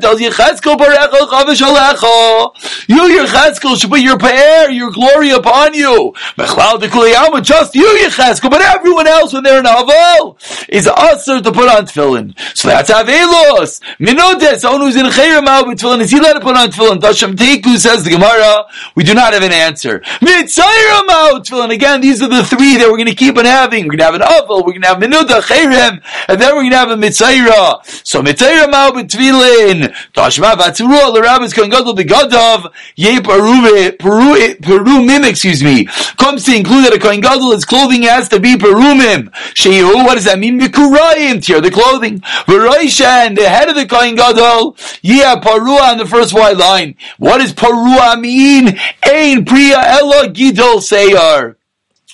Tells 0.00 0.20
Alecha. 1.60 2.39
You 2.88 3.02
Yechezkel 3.18 3.76
should 3.80 3.90
put 3.90 4.00
your 4.00 4.18
pe'er, 4.18 4.70
your 4.70 4.90
glory 4.90 5.30
upon 5.30 5.74
you. 5.74 6.12
Just 6.36 7.74
you 7.74 7.86
Yechezkel, 8.02 8.50
but 8.50 8.60
everyone 8.62 9.06
else 9.06 9.32
when 9.32 9.42
they're 9.42 9.58
in 9.60 9.64
Aval 9.64 10.36
is 10.68 10.86
usher 10.86 11.40
to 11.40 11.52
put 11.52 11.68
on 11.68 11.86
tefillin. 11.86 12.34
So 12.56 12.68
that's 12.68 12.90
Avelos. 12.90 13.80
Minodes, 13.98 14.60
someone 14.60 14.82
who's 14.82 14.96
in 14.96 15.06
Chayrim 15.06 15.46
out 15.46 15.66
with 15.66 15.78
tefillin, 15.78 16.00
is 16.00 16.10
he 16.10 16.18
allowed 16.18 16.34
to 16.34 16.40
put 16.40 16.56
on 16.56 16.68
tefillin? 16.68 16.98
Dasham 16.98 17.34
Teku 17.34 17.76
says 17.78 18.04
the 18.04 18.10
Gemara, 18.10 18.64
we 18.94 19.04
do 19.04 19.14
not 19.14 19.32
have 19.32 19.42
an 19.42 19.52
answer. 19.52 20.00
Mitzayram 20.20 21.08
out 21.08 21.44
tefillin. 21.44 21.70
Again, 21.72 22.00
these 22.00 22.22
are 22.22 22.28
the 22.28 22.44
three 22.44 22.76
that 22.76 22.88
we're 22.90 22.96
going 22.96 23.06
to 23.06 23.14
keep 23.14 23.36
on 23.36 23.44
having. 23.44 23.84
We're 23.84 23.96
going 23.96 23.98
to 23.98 24.04
have 24.04 24.14
an 24.14 24.22
Aval, 24.22 24.64
we're 24.64 24.72
going 24.72 24.82
to 24.82 24.88
have 24.88 24.98
Minuda, 24.98 25.40
Chayrim, 25.42 26.02
and 26.28 26.40
then 26.40 26.54
we're 26.54 26.62
going 26.62 26.72
to 26.72 26.76
have 26.76 26.90
a 26.90 26.96
Mitzayra. 26.96 27.84
So 28.06 28.22
Mitzayra 28.22 28.70
Mao 28.70 28.90
B'Tvilin. 28.90 29.94
Tashma 30.12 30.54
Vatzuru, 30.54 31.12
the 31.14 31.20
rabbis 31.22 31.52
can 31.52 31.68
go 31.68 31.84
to 31.84 31.92
the 31.92 32.04
Gadov, 32.30 32.72
Ye 32.96 33.20
Peru, 33.20 33.92
Peru, 33.98 34.54
Peru 34.56 35.24
excuse 35.24 35.62
me, 35.62 35.86
comes 36.16 36.44
to 36.44 36.56
include 36.56 36.86
that 36.86 36.94
a 36.94 36.98
Kohen 36.98 37.20
Gadol, 37.20 37.52
his 37.52 37.64
clothing 37.64 38.02
has 38.02 38.28
to 38.28 38.40
be 38.40 38.56
Perumim. 38.56 39.30
Shehu, 39.54 40.04
what 40.04 40.14
does 40.14 40.24
that 40.24 40.38
mean? 40.38 40.58
Mikurayim, 40.58 41.44
tear 41.44 41.60
the 41.60 41.70
clothing. 41.70 42.20
V'Roisha, 42.20 43.26
and 43.26 43.36
the 43.36 43.48
head 43.48 43.68
of 43.68 43.74
the 43.74 43.86
Kohen 43.86 44.14
Gadol, 44.14 44.76
yeah, 45.02 45.36
Parua 45.36 45.92
on 45.92 45.98
the 45.98 46.06
first 46.06 46.32
white 46.32 46.56
line. 46.56 46.96
What 47.18 47.38
does 47.38 47.52
Parua 47.52 48.20
mean? 48.20 48.78
Ein 49.04 49.44
Priya 49.44 49.78
Ella 49.78 50.28
Gidol 50.28 50.80
Seyar. 50.80 51.56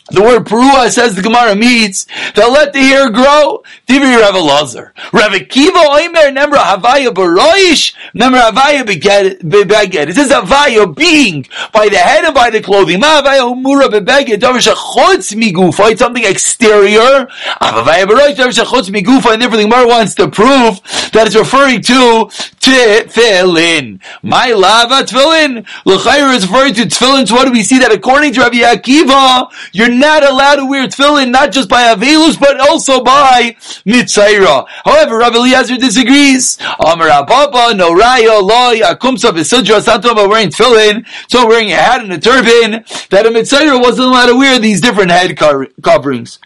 The 0.08 0.22
word 0.22 0.44
perua 0.46 0.88
says 0.88 1.16
the 1.16 1.22
Gemara 1.22 1.56
means 1.56 2.06
they'll 2.36 2.52
let 2.52 2.72
the 2.72 2.78
hair 2.78 3.10
grow. 3.10 3.64
Divi 3.86 4.04
Rav 4.04 4.34
Elazar. 4.34 4.92
Rav 5.12 5.32
Oimer 5.32 6.32
Nemra 6.32 6.58
Havaya 6.58 7.12
Baroish 7.12 7.92
Nemra 8.14 8.52
Havaya. 8.52 10.08
It 10.08 10.14
says 10.14 10.30
Havaya 10.30 10.94
being 10.94 11.48
by 11.72 11.88
the 11.88 11.96
head 11.96 12.24
and 12.24 12.32
by 12.32 12.50
the 12.50 12.62
clothing. 12.62 13.00
Ma 13.00 13.20
Havaya 13.20 13.52
Umura 13.52 13.88
Bebeged 13.88 14.38
Davish 14.38 14.72
Achotz 14.72 15.34
Migufa. 15.34 15.90
It's 15.90 15.98
something 15.98 16.24
exterior. 16.24 17.26
Ah, 17.60 17.82
Havaya 17.84 18.06
Baroish 18.06 18.36
Davish 18.36 18.62
Achotz 18.62 18.88
Migufa. 18.88 19.32
And 19.32 19.42
therefore 19.42 19.56
the 19.56 19.64
Gemara 19.64 19.88
wants 19.88 20.14
to 20.14 20.28
prove 20.28 20.80
that 21.10 21.26
it's 21.26 21.34
referring 21.34 21.82
to 21.82 22.30
Tefillin. 22.60 24.00
My 24.22 24.52
lava 24.52 25.02
Tefillin. 25.02 25.66
L'chayr 25.84 26.32
is 26.32 26.46
referring 26.46 26.74
to 26.74 26.82
Tefillin. 26.82 27.26
So 27.26 27.34
what 27.34 27.46
do 27.46 27.50
we 27.50 27.64
see 27.64 27.80
that 27.80 27.90
according 27.90 28.34
to 28.34 28.42
Rav 28.42 28.52
Akiva, 28.52 29.50
you're 29.72 29.95
not 29.98 30.24
allowed 30.24 30.56
to 30.56 30.66
wear 30.66 30.86
tefillin, 30.86 31.30
not 31.30 31.52
just 31.52 31.68
by 31.68 31.94
Avelus, 31.94 32.38
but 32.38 32.60
also 32.60 33.02
by 33.02 33.56
Mitzaira. 33.86 34.66
However, 34.84 35.18
Rav 35.18 35.34
Eliezer 35.34 35.76
disagrees. 35.76 36.58
Amar 36.80 37.08
Ababa, 37.08 37.74
no 37.74 37.94
raya, 37.94 38.40
loy, 38.42 38.80
akumsa, 38.80 39.30
v'sidra, 39.30 39.78
it's 39.78 39.86
not 39.86 40.02
talking 40.02 40.18
about 40.18 40.30
wearing 40.30 40.50
tefillin, 40.50 41.06
so 41.28 41.46
wearing 41.46 41.70
a 41.72 41.76
hat 41.76 42.02
and 42.02 42.12
a 42.12 42.18
turban, 42.18 42.84
that 43.10 43.26
a 43.26 43.30
Mitzaira 43.30 43.80
wasn't 43.80 44.08
allowed 44.08 44.26
to 44.26 44.36
wear 44.36 44.58
these 44.58 44.80
different 44.80 45.10
head 45.10 45.36
coverings. 45.36 46.38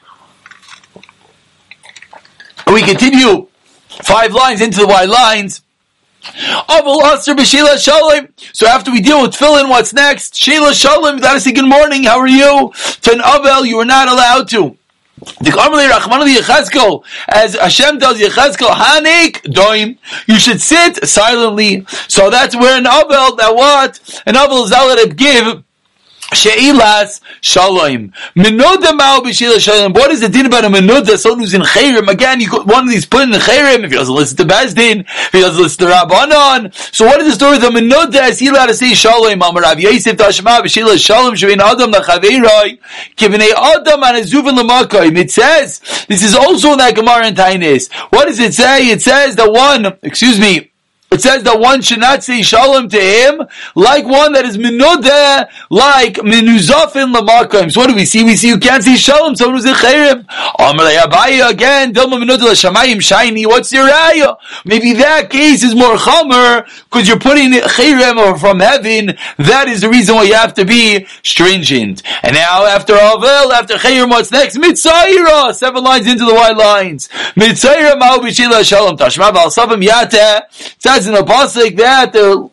We 2.73 2.83
continue 2.83 3.49
five 3.89 4.33
lines 4.33 4.61
into 4.61 4.81
the 4.81 4.87
white 4.87 5.09
lines. 5.09 5.63
So 8.53 8.67
after 8.67 8.91
we 8.93 9.01
deal 9.01 9.23
with 9.23 9.33
tefillin, 9.33 9.69
what's 9.69 9.93
next? 9.93 10.37
Sheila 10.37 10.75
Shalom, 10.75 11.17
you 11.17 11.23
gotta 11.23 11.41
say 11.41 11.53
good 11.53 11.69
morning, 11.69 12.05
how 12.05 12.19
are 12.19 12.27
you? 12.29 12.73
To 13.03 13.13
an 13.13 13.21
Avel, 13.21 13.67
you 13.67 13.79
are 13.79 13.85
not 13.85 14.09
allowed 14.09 14.49
to. 14.51 14.77
As 15.23 15.55
Hashem 17.55 17.99
tells 17.99 18.19
Yechezkel, 18.19 18.71
Hanik 18.71 19.43
doim, 19.43 19.99
you 20.27 20.39
should 20.39 20.61
sit 20.63 21.07
silently. 21.07 21.85
So 22.09 22.31
that's 22.31 22.57
where 22.57 22.79
an 22.79 22.85
Avel, 22.85 23.37
that 23.37 23.55
what? 23.55 24.23
An 24.27 24.35
allowed 24.35 24.97
to 24.97 25.15
give 25.15 25.63
Sheilas 26.31 27.21
Shalom. 27.41 28.13
Menuda 28.37 28.97
Mao 28.97 29.21
B'Sheila 29.21 29.59
Shalom. 29.61 29.93
What 29.93 30.11
is 30.11 30.21
the 30.21 30.29
din 30.29 30.47
about 30.47 30.65
a 30.65 30.69
menuda? 30.69 31.17
Someone 31.17 31.41
who's 31.41 31.55
in 31.55 31.63
Chayrim. 31.63 32.09
Again, 32.09 32.41
you 32.41 32.51
one 32.51 32.85
of 32.85 32.91
these 32.91 33.07
put 33.07 33.23
in 33.23 33.31
the 33.31 33.39
Chayrim. 33.39 33.85
If 33.85 33.91
he 33.91 33.97
doesn't 33.97 34.15
listen 34.15 34.37
to 34.39 34.45
Bezdin, 34.45 35.01
if 35.01 35.33
he 35.33 35.41
doesn't 35.41 35.63
listen 35.63 35.87
to 35.87 35.93
Rabbanon. 35.93 36.75
So 36.95 37.07
what 37.07 37.21
is 37.21 37.29
the 37.29 37.35
story 37.35 37.57
of 37.57 37.63
the 37.63 37.69
menuda? 37.71 38.29
Is 38.29 38.39
he 38.39 38.49
allowed 38.49 38.67
to 38.67 38.75
say 38.75 38.95
Shalom? 38.95 39.43
Amar 39.43 39.63
Rav 39.63 39.81
Yosef 39.81 40.17
Tashma 40.17 40.61
B'Sheila 40.61 40.99
Shalom. 40.99 41.35
Shavin 41.35 41.59
Adam 41.59 41.93
Lachaveiroi. 41.93 42.79
Kivnei 43.17 43.53
Adam 43.53 44.03
and 44.03 44.25
Azuvin 44.25 44.59
Lamakoim. 44.59 45.17
It 45.17 45.31
says, 45.31 45.81
this 46.09 46.23
is 46.23 46.35
also 46.35 46.73
in 46.73 46.79
that 46.79 46.95
Gemara 46.95 47.27
in 47.27 47.35
Tainis. 47.35 47.93
What 48.11 48.27
does 48.27 48.39
it 48.39 48.55
say? 48.55 48.89
It 48.91 49.03
says 49.03 49.37
that 49.37 49.51
one, 49.51 49.99
excuse 50.03 50.39
me, 50.39 50.70
it 51.13 51.21
says 51.21 51.43
that 51.43 51.59
one 51.59 51.83
should 51.83 51.99
not 51.99 52.23
say 52.23 52.41
shalom 52.41 52.89
to 52.89 52.97
him 52.97 53.43
like 53.75 54.05
one 54.05 54.33
that 54.35 54.45
is 54.45 54.57
minudeh, 54.57 55.49
like 55.69 56.15
minuzafin 56.19 57.13
lamakim. 57.13 57.73
So 57.73 57.81
what 57.81 57.89
do 57.89 57.97
we 57.97 58.05
see? 58.05 58.23
We 58.23 58.37
see 58.37 58.47
you 58.47 58.59
can't 58.59 58.85
say 58.85 58.95
shalom, 58.95 59.35
someone 59.35 59.57
who's 59.57 59.65
a 59.65 59.75
cherem. 59.75 60.21
again, 61.51 61.93
dilma 61.93 62.25
l'shamayim 62.25 63.03
shiny. 63.03 63.45
What's 63.45 63.73
your 63.73 63.89
raya? 63.89 64.37
Maybe 64.65 64.93
that 64.93 65.31
case 65.31 65.65
is 65.65 65.75
more 65.75 65.97
chomer 65.97 66.65
because 66.85 67.09
you're 67.09 67.19
putting 67.19 67.55
cherem 67.55 68.39
from 68.39 68.61
heaven. 68.61 69.19
That 69.39 69.67
is 69.67 69.81
the 69.81 69.89
reason 69.89 70.15
why 70.15 70.23
you 70.25 70.35
have 70.35 70.55
to 70.55 70.65
be 70.65 71.09
stringent. 71.25 72.05
And 72.23 72.35
now 72.35 72.67
after 72.67 72.93
Avel, 72.95 73.51
after 73.51 73.75
cherem, 73.75 74.11
what's 74.11 74.31
next? 74.31 74.59
Mitzayira. 74.59 75.55
Seven 75.57 75.83
lines 75.83 76.07
into 76.07 76.25
the 76.25 76.35
white 76.35 76.57
lines. 76.57 77.09
Mitzayira 77.35 77.99
ma'u 77.99 78.65
shalom 78.65 78.97
tashma 78.97 79.33
b'al 79.33 79.51
savim 79.51 79.83
says 81.01 81.09
in 81.09 81.15
a 81.15 81.23
pasuk 81.23 81.77
that 81.77 82.13
the 82.13 82.50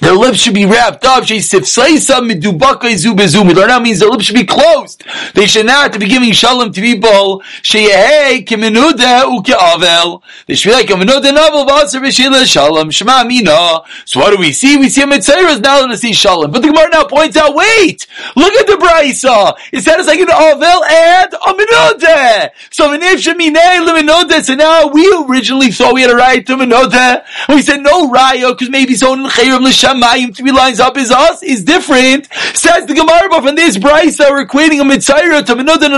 their 0.00 0.14
lips 0.14 0.38
should 0.38 0.54
be 0.54 0.64
wrapped 0.64 1.04
up. 1.04 1.24
She 1.24 1.38
sifsaisa 1.38 2.20
midubaka 2.20 2.88
izubezu. 2.88 3.44
Midorna 3.44 3.82
means 3.82 4.00
their 4.00 4.08
lips 4.08 4.24
should 4.24 4.34
be 4.34 4.44
closed. 4.44 5.04
They 5.34 5.46
should 5.46 5.66
not 5.66 5.98
be 5.98 6.06
giving 6.06 6.32
shalom 6.32 6.72
to 6.72 6.80
people. 6.80 7.42
Sheyehei 7.62 8.46
kiminuda 8.46 9.24
ukeavel. 9.24 10.22
They 10.46 10.54
should 10.54 10.70
be 10.70 10.74
like 10.74 10.86
kiminuda 10.86 11.34
navel 11.34 11.66
v'aser 11.66 12.00
v'shila 12.00 12.46
shalom. 12.46 12.90
Shema 12.90 13.24
mina. 13.24 13.82
So 14.06 14.20
what 14.20 14.30
do 14.30 14.38
we 14.38 14.52
see? 14.52 14.78
We 14.78 14.88
see 14.88 15.02
a 15.02 15.06
mitzvah 15.06 15.36
is 15.48 15.60
now 15.60 15.80
going 15.80 15.90
to 15.90 15.98
see 15.98 16.14
shalom. 16.14 16.50
But 16.50 16.62
the 16.62 16.68
Gemara 16.68 16.88
now 16.88 17.04
points 17.04 17.36
out, 17.36 17.54
wait! 17.54 18.06
Look 18.36 18.54
at 18.54 18.66
the 18.66 18.74
brisa. 18.74 19.54
It 19.70 19.82
says 19.82 20.06
like 20.06 20.18
an 20.18 20.28
avel 20.28 20.82
and 20.90 21.32
a 21.34 21.52
minuda. 21.52 22.50
So 22.70 22.88
v'nif 22.88 23.16
sheminei 23.16 23.84
l'minuda. 23.84 24.42
So 24.42 24.54
now 24.54 24.86
we 24.86 25.24
originally 25.28 25.70
thought 25.70 25.92
we 25.92 26.02
had 26.02 26.10
a 26.10 26.16
right 26.16 26.44
to 26.46 26.56
minuda. 26.56 27.24
We 27.50 27.60
said 27.60 27.80
no 27.80 28.10
raya 28.10 28.52
because 28.52 28.70
maybe 28.70 28.94
someone 28.94 29.30
chayrim 29.30 29.73
Shamayim 29.74 30.36
three 30.36 30.52
lines 30.52 30.80
up 30.80 30.96
is 30.96 31.10
us 31.10 31.42
is 31.42 31.64
different. 31.64 32.32
Says 32.54 32.86
the 32.86 32.94
Gemara, 32.94 33.42
from 33.42 33.54
this 33.54 33.78
price 33.78 34.18
that 34.18 34.30
we're 34.30 34.46
equating 34.46 34.80
a 34.80 34.84
mitzayra 34.84 35.44
to 35.46 35.54
Menud 35.54 35.82
and 35.82 35.94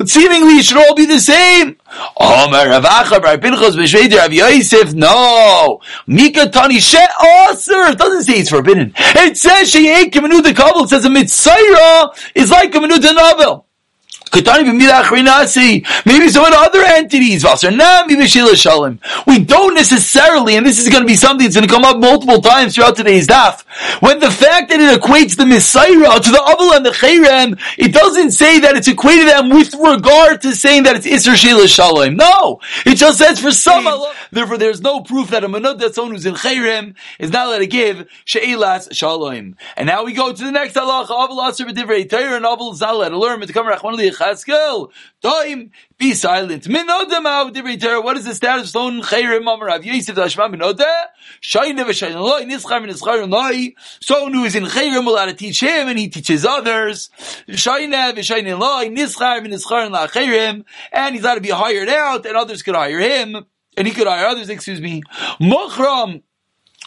a 0.00 0.06
seemingly 0.06 0.54
it 0.54 0.64
should 0.64 0.78
all 0.78 0.94
be 0.94 1.06
the 1.06 1.20
same. 1.20 1.76
Omer 2.16 2.68
Rav 2.68 2.82
Bar 2.82 3.38
Pinchas 3.38 3.76
B'Shvei 3.76 4.14
Rav 4.16 4.32
Yosef. 4.32 4.94
No, 4.94 5.80
Mika 6.06 6.48
Tani 6.48 6.80
She 6.80 6.98
Aser. 6.98 7.88
It 7.88 7.98
doesn't 7.98 8.22
say 8.22 8.40
it's 8.40 8.50
forbidden. 8.50 8.92
It 8.96 9.36
says 9.36 9.70
she 9.70 9.88
ain't 9.88 10.12
Kamenud 10.12 10.42
the 10.42 10.54
Kabul. 10.54 10.84
It 10.84 10.88
says 10.88 11.04
a 11.04 11.08
mitzayra 11.08 12.16
is 12.34 12.50
like 12.50 12.72
Kamenud 12.72 13.02
the 13.02 13.12
novel. 13.12 13.67
Maybe 14.30 16.28
some 16.28 16.44
of 16.44 16.50
the 16.50 16.58
other 16.58 16.84
entities. 16.84 17.44
We 19.26 19.38
don't 19.44 19.74
necessarily, 19.74 20.56
and 20.56 20.66
this 20.66 20.80
is 20.80 20.88
going 20.88 21.02
to 21.02 21.06
be 21.06 21.16
something 21.16 21.44
that's 21.44 21.56
going 21.56 21.66
to 21.66 21.72
come 21.72 21.84
up 21.84 21.98
multiple 21.98 22.40
times 22.40 22.74
throughout 22.74 22.96
today's 22.96 23.26
daf. 23.26 23.62
When 24.00 24.18
the 24.18 24.30
fact 24.30 24.70
that 24.70 24.80
it 24.80 25.00
equates 25.00 25.36
the 25.36 25.46
Messiah 25.46 25.88
to 25.88 26.30
the 26.30 26.42
Abel 26.52 26.72
and 26.72 26.84
the 26.84 26.90
Chayrem, 26.90 27.58
it 27.78 27.92
doesn't 27.92 28.32
say 28.32 28.60
that 28.60 28.76
it's 28.76 28.88
equated 28.88 29.28
them 29.28 29.50
with 29.50 29.74
regard 29.74 30.42
to 30.42 30.54
saying 30.54 30.84
that 30.84 30.96
it's 30.96 31.06
Isser 31.06 31.34
Sheila 31.34 31.68
Shalom. 31.68 32.16
No! 32.16 32.60
It 32.84 32.96
just 32.96 33.18
says 33.18 33.40
for 33.40 33.50
some 33.50 33.84
hmm. 33.84 34.12
Therefore, 34.30 34.58
there's 34.58 34.80
no 34.80 35.00
proof 35.00 35.30
that 35.30 35.44
a 35.44 35.48
Manud 35.48 35.78
that 35.78 35.94
someone 35.94 36.14
who's 36.14 36.26
in 36.26 36.34
Chayrem 36.34 36.94
is 37.18 37.30
not 37.30 37.46
allowed 37.46 37.58
to 37.58 37.66
give 37.66 38.08
Sheilas 38.26 38.94
Shalom. 38.94 39.56
And 39.76 39.86
now 39.86 40.04
we 40.04 40.12
go 40.12 40.32
to 40.32 40.44
the 40.44 40.52
next 40.52 40.74
halacha. 40.74 41.24
Abel 41.24 41.44
Aser 41.46 41.64
B'divrei 41.64 42.08
Torah 42.08 42.36
and 42.36 42.44
Abel 42.44 42.74
Zal 42.74 43.08
to 43.08 43.18
learn 43.18 43.40
to 43.40 43.52
come 43.52 43.66
Chazkel. 44.18 44.90
Toim, 45.22 45.70
be 45.96 46.14
silent. 46.14 46.64
Minodem 46.64 47.26
av 47.26 47.52
divrei 47.52 48.02
What 48.02 48.16
is 48.16 48.24
the 48.24 48.34
status 48.34 48.64
of 48.64 48.68
stone 48.68 49.02
chayrim 49.02 49.42
amar 49.42 49.66
Rav 49.66 49.84
Yosef 49.84 50.16
Tashma 50.16 50.52
minodeh? 50.52 51.04
Shayne 51.40 51.76
v'shayne 51.76 52.20
loy, 52.20 52.42
nischar 52.44 52.84
v'nischar 52.84 53.28
loy. 53.28 53.74
Someone 54.00 54.34
who 54.34 54.44
is 54.44 54.54
in 54.54 54.64
chayrim 54.64 55.06
will 55.06 55.16
to 55.16 55.34
teach 55.34 55.60
him 55.60 55.88
and 55.88 55.98
he 55.98 56.08
teaches 56.08 56.44
others. 56.44 57.10
Shayne 57.48 57.92
v'shayne 57.92 58.58
loy, 58.58 58.88
nischar 58.88 59.44
v'nischar 59.44 59.90
la'chayrim. 59.90 60.64
And 60.92 61.14
he's 61.14 61.24
allowed 61.24 61.36
to 61.36 61.40
be 61.40 61.50
hired 61.50 61.88
out 61.88 62.26
and 62.26 62.36
others 62.36 62.62
could 62.62 62.74
hire 62.74 62.98
him. 62.98 63.46
And 63.76 63.86
he 63.86 63.94
could 63.94 64.08
hire 64.08 64.26
others, 64.26 64.48
excuse 64.48 64.80
me. 64.80 65.02
Mochram, 65.40 66.22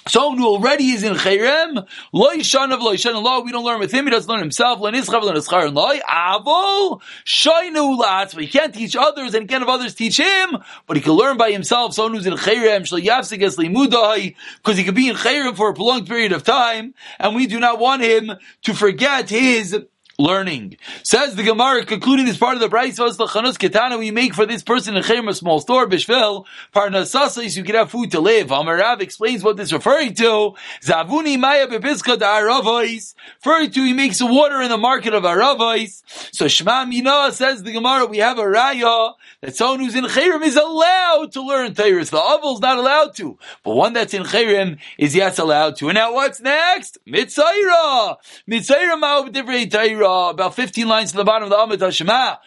Someone 0.08 0.40
who 0.40 0.48
already 0.48 0.90
is 0.90 1.04
in 1.04 1.14
Chayrem, 1.14 1.88
loy 2.12 2.38
shanav 2.38 2.82
loy 2.82 2.96
shanav 2.96 3.46
we 3.46 3.52
don't 3.52 3.64
learn 3.64 3.80
with 3.80 3.92
him, 3.92 4.06
he 4.06 4.12
doesn't 4.12 4.30
learn 4.30 4.40
himself, 4.40 4.80
lo 4.80 4.90
nischav 4.90 5.22
lo 5.22 5.32
nischar 5.32 5.72
loy, 5.72 6.00
avol, 6.00 7.02
shaynu 7.24 8.00
latz, 8.00 8.34
but 8.34 8.42
he 8.44 8.50
can't 8.50 8.74
teach 8.74 8.96
others, 8.96 9.36
and 9.36 9.44
he 9.44 9.48
can't 9.48 9.62
have 9.62 9.70
others 9.70 9.94
teach 9.94 10.18
him, 10.18 10.58
but 10.88 10.98
he 10.98 11.04
can 11.04 11.14
learn 11.14 11.38
by 11.38 11.52
himself, 11.52 11.94
someone 11.94 12.16
who's 12.16 12.26
in 12.26 12.34
Chayrem, 12.34 12.84
shal 12.86 13.00
yafsik 13.00 13.44
es 13.44 13.58
limudai, 13.58 14.36
because 14.58 14.76
he 14.76 14.84
could 14.84 14.96
be 14.96 15.08
in 15.08 15.16
Chayrem 15.16 15.56
for 15.56 15.70
a 15.70 15.74
prolonged 15.76 16.08
period 16.08 16.32
of 16.32 16.44
time, 16.44 16.96
and 17.20 17.36
we 17.36 17.46
do 17.46 17.60
not 17.60 17.78
want 17.78 18.02
him 18.02 18.32
to 18.64 18.74
forget 18.74 19.30
his 19.30 19.78
learning. 20.22 20.78
Says 21.04 21.36
the 21.36 21.44
Gemara, 21.44 21.86
concluding 21.86 22.26
this 22.26 22.38
part 22.38 22.56
of 22.56 22.62
the 22.62 22.70
Bryce, 22.70 23.00
was 23.00 23.18
the 23.18 23.26
chanus 23.26 23.58
ketana 23.58 23.98
we 23.98 24.12
make 24.12 24.34
for 24.34 24.46
this 24.46 24.64
person 24.64 24.96
in 24.96 25.04
Chem, 25.04 25.28
a 25.28 25.34
small 25.34 25.60
store, 25.60 25.88
bishvel, 25.88 26.46
parnasasa, 26.74 27.56
you 27.56 27.64
can 27.64 27.76
have 27.76 27.92
food 27.92 28.12
to 28.12 28.20
live. 28.20 28.48
Amarav 28.48 29.02
explains 29.02 29.44
what 29.44 29.58
this 29.58 29.70
is 29.70 29.74
referring 29.74 30.14
to. 30.16 30.54
Zavuni 30.84 31.40
maya 31.40 31.68
bebiska 31.68 32.20
da 32.20 32.40
aravais. 32.40 33.16
Referring 33.44 33.72
to, 33.72 33.84
he 33.84 33.94
makes 33.94 34.22
water 34.22 34.62
in 34.62 34.70
the 34.70 34.78
market 34.78 35.14
of 35.14 35.24
aravais. 35.24 36.04
So 36.32 36.48
Shema 36.48 36.86
Mina 36.86 37.32
says 37.32 37.64
the 37.64 37.72
Gemara, 37.72 38.06
we 38.06 38.20
have 38.20 38.38
a 38.38 38.44
raya 38.44 39.14
that 39.42 39.56
someone 39.56 39.80
who's 39.80 39.96
in 39.96 40.06
Chayrim 40.06 40.44
is 40.44 40.56
allowed 40.56 41.32
to 41.34 41.42
learn 41.42 41.74
Tyrus. 41.74 42.12
The 42.12 42.18
Avel's 42.18 42.62
not 42.62 42.78
allowed 42.78 43.16
to. 43.16 43.38
But 43.64 43.76
one 43.76 43.94
that's 43.94 44.14
in 44.14 44.24
Chayrim 44.24 44.78
is 44.98 45.16
yes 45.16 45.40
allowed 45.40 45.78
to. 45.78 45.90
And 45.90 45.96
now 45.96 46.14
what's 46.14 46.40
next? 46.42 47.00
Mitzayra. 47.08 48.18
Mitzayra 48.48 49.00
ma'u 49.02 49.32
Tayra 49.32 50.11
about 50.32 50.56
15 50.56 50.88
lines 50.88 51.12
to 51.12 51.18
the 51.18 51.24
bottom 51.24 51.44
of 51.44 51.50
the 51.50 51.58
Amid 51.58 51.80
HaShema. 51.80 52.38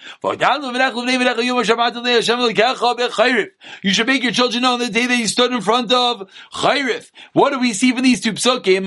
You 3.83 3.91
should 3.93 4.07
make 4.07 4.23
your 4.23 4.33
children 4.33 4.63
know 4.63 4.75
on 4.75 4.79
the 4.81 4.89
day 4.89 5.07
that 5.07 5.17
you 5.17 5.29
stood 5.29 5.53
in 5.53 5.61
front 5.61 5.93
of 5.93 6.31
Chayrif. 6.53 7.11
What 7.33 7.51
do 7.51 7.61
we 7.61 7.73
see 7.73 7.93
from 7.93 8.03
these 8.03 8.21
two 8.21 8.33
psukim? 8.33 8.85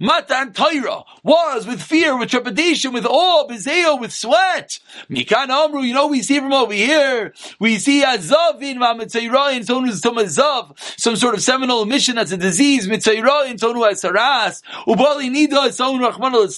Matan 0.00 0.52
Torah 0.52 1.02
was 1.22 1.66
with 1.66 1.82
fear, 1.82 2.16
with 2.18 2.30
trepidation, 2.30 2.92
with 2.92 3.06
awe, 3.06 3.46
bezeo, 3.48 4.00
with 4.00 4.12
sweat. 4.12 4.78
Mikan 5.10 5.48
Amru, 5.48 5.82
you 5.82 5.94
know 5.94 6.06
we 6.06 6.22
see 6.22 6.38
from 6.38 6.52
over 6.52 6.72
here, 6.72 7.34
we 7.58 7.78
see 7.78 8.02
Azav 8.04 8.62
in 8.62 8.78
Mitzayra, 8.78 9.54
and 9.54 9.66
someone 9.66 9.86
who's 9.86 10.00
some 10.00 10.16
Azav, 10.16 10.76
some 10.98 11.16
sort 11.16 11.34
of 11.34 11.42
seminal 11.42 11.82
emission 11.82 12.16
that's 12.16 12.32
a 12.32 12.36
disease, 12.36 12.88
Mitzayra, 12.88 13.48
and 13.50 13.58
someone 13.58 13.76
who 13.76 13.84
has 13.84 14.02
Saras, 14.02 14.62
Ubali 14.86 15.30
Nida, 15.30 15.72
someone 15.72 16.02
Rahman 16.02 16.34
al-Islam, 16.34 16.55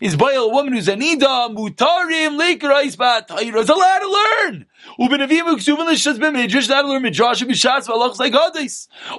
is 0.00 0.16
by 0.16 0.32
a 0.32 0.46
woman 0.46 0.74
who's 0.74 0.88
anida, 0.88 1.54
mutarim 1.54 2.38
leikerais 2.38 2.96
bat 2.96 3.30
is 3.40 3.68
allowed 3.68 3.98
to 3.98 4.48
learn. 4.48 4.66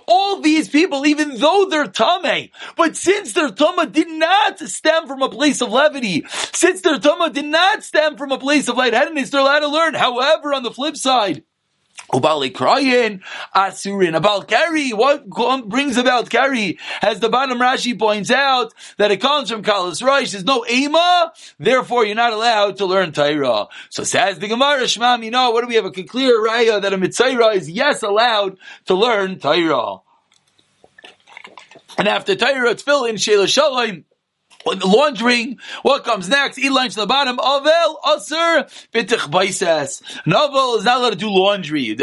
All 0.08 0.42
these 0.42 0.70
people, 0.70 1.06
even 1.06 1.38
though 1.38 1.66
they're 1.70 1.88
tame, 1.88 2.50
but 2.76 2.96
since 2.98 3.34
their 3.34 3.50
tama 3.50 3.86
did 3.86 4.10
not 4.10 4.60
stem 4.60 5.08
from 5.08 5.22
a 5.22 5.30
place 5.30 5.62
of 5.62 5.70
levity, 5.72 6.26
since 6.52 6.82
their 6.82 7.00
tama 7.00 7.30
did 7.30 7.46
not 7.46 7.84
stem 7.84 8.18
from 8.18 8.32
a 8.32 8.38
place 8.38 8.68
of 8.68 8.76
lightheadedness, 8.78 9.30
they're 9.30 9.42
allowed 9.42 9.60
to 9.60 9.68
learn. 9.68 9.94
However, 9.94 10.54
on 10.54 10.64
the 10.64 10.72
flip 10.72 10.98
side, 10.98 11.44
Ubali 12.12 12.54
crying, 12.54 13.22
Asurin. 13.56 14.16
About 14.16 14.48
Kari, 14.48 14.92
what 14.92 15.28
brings 15.68 15.98
about 15.98 16.30
Kari? 16.30 16.78
As 17.02 17.20
the 17.20 17.30
bottom 17.30 17.60
Rashi 17.60 17.98
points 17.98 18.30
out, 18.30 18.74
that 18.98 19.12
it 19.12 19.22
comes 19.22 19.50
from 19.50 19.64
Kalas 19.64 20.04
Rosh, 20.06 20.32
there's 20.32 20.44
no 20.44 20.66
Ema, 20.70 21.32
therefore 21.60 22.06
you're 22.06 22.16
not 22.16 22.34
allowed 22.34 22.78
to 22.78 22.86
learn 22.86 23.12
Torah. 23.14 23.68
So 23.90 24.04
says 24.04 24.40
the 24.40 24.48
Gemara, 24.48 24.84
Shmam, 24.84 25.24
you 25.24 25.32
know, 25.32 25.52
what 25.52 25.62
do 25.62 25.68
we 25.68 25.76
have? 25.76 25.86
A 25.86 25.92
clear 25.92 26.40
raya 26.40 26.82
that 26.82 26.94
a 26.94 26.98
Mitzayra 26.98 27.56
is 27.56 27.70
yes 27.70 28.04
allowed 28.04 28.58
to 28.86 28.94
learn 28.94 29.40
Torah. 29.40 30.02
And 31.98 32.08
after 32.08 32.36
Torah, 32.36 32.72
it's 32.72 32.84
filled 32.84 33.10
in 33.10 33.18
Sheila 33.18 33.48
Shalom, 33.48 34.06
laundering. 34.66 35.58
What 35.82 36.04
comes 36.04 36.30
next? 36.30 36.58
Eat 36.58 36.72
lunch 36.72 36.94
to 36.94 37.02
the 37.02 37.08
bottom. 37.08 37.38
Avel 37.38 37.96
aser 38.16 38.68
bitich 38.94 39.30
baises. 39.32 40.02
Novel 40.26 40.76
is 40.78 40.86
not 40.86 41.00
allowed 41.00 41.12
to 41.12 41.16
do 41.16 41.30
laundry. 41.30 41.96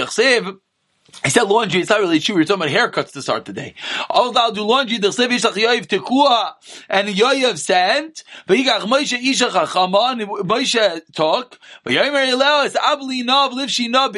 I 1.24 1.28
said 1.28 1.48
laundry, 1.48 1.80
it's 1.80 1.90
not 1.90 2.00
really 2.00 2.20
true. 2.20 2.36
We're 2.36 2.44
talking 2.44 2.62
about 2.62 2.92
haircuts 2.92 3.12
to 3.12 3.22
start 3.22 3.44
the 3.44 3.52
day. 3.52 3.74
I'll 4.08 4.52
do 4.52 4.62
laundry, 4.62 4.98
the 4.98 5.12
Sev 5.12 5.30
Yoiv 5.30 5.86
Tekua, 5.86 6.52
and 6.88 7.08
Yoiv 7.08 7.58
sent, 7.58 8.22
but 8.46 8.56
you 8.56 8.64
got 8.64 8.82
Moshe 8.82 9.20
Isha 9.20 9.48
Chachama, 9.48 10.12
and 10.12 10.22
Moshe 10.48 11.00
talk, 11.12 11.58
but 11.82 11.92
Yoimer 11.92 12.26
Elel 12.26 12.64
is 12.66 12.74
Abli 12.74 13.24
Nav, 13.24 13.52
Livshi 13.52 13.90
Nav, 13.90 14.12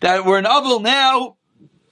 that 0.00 0.24
we're 0.24 0.38
an 0.38 0.46
Avil 0.46 0.80
now, 0.80 1.36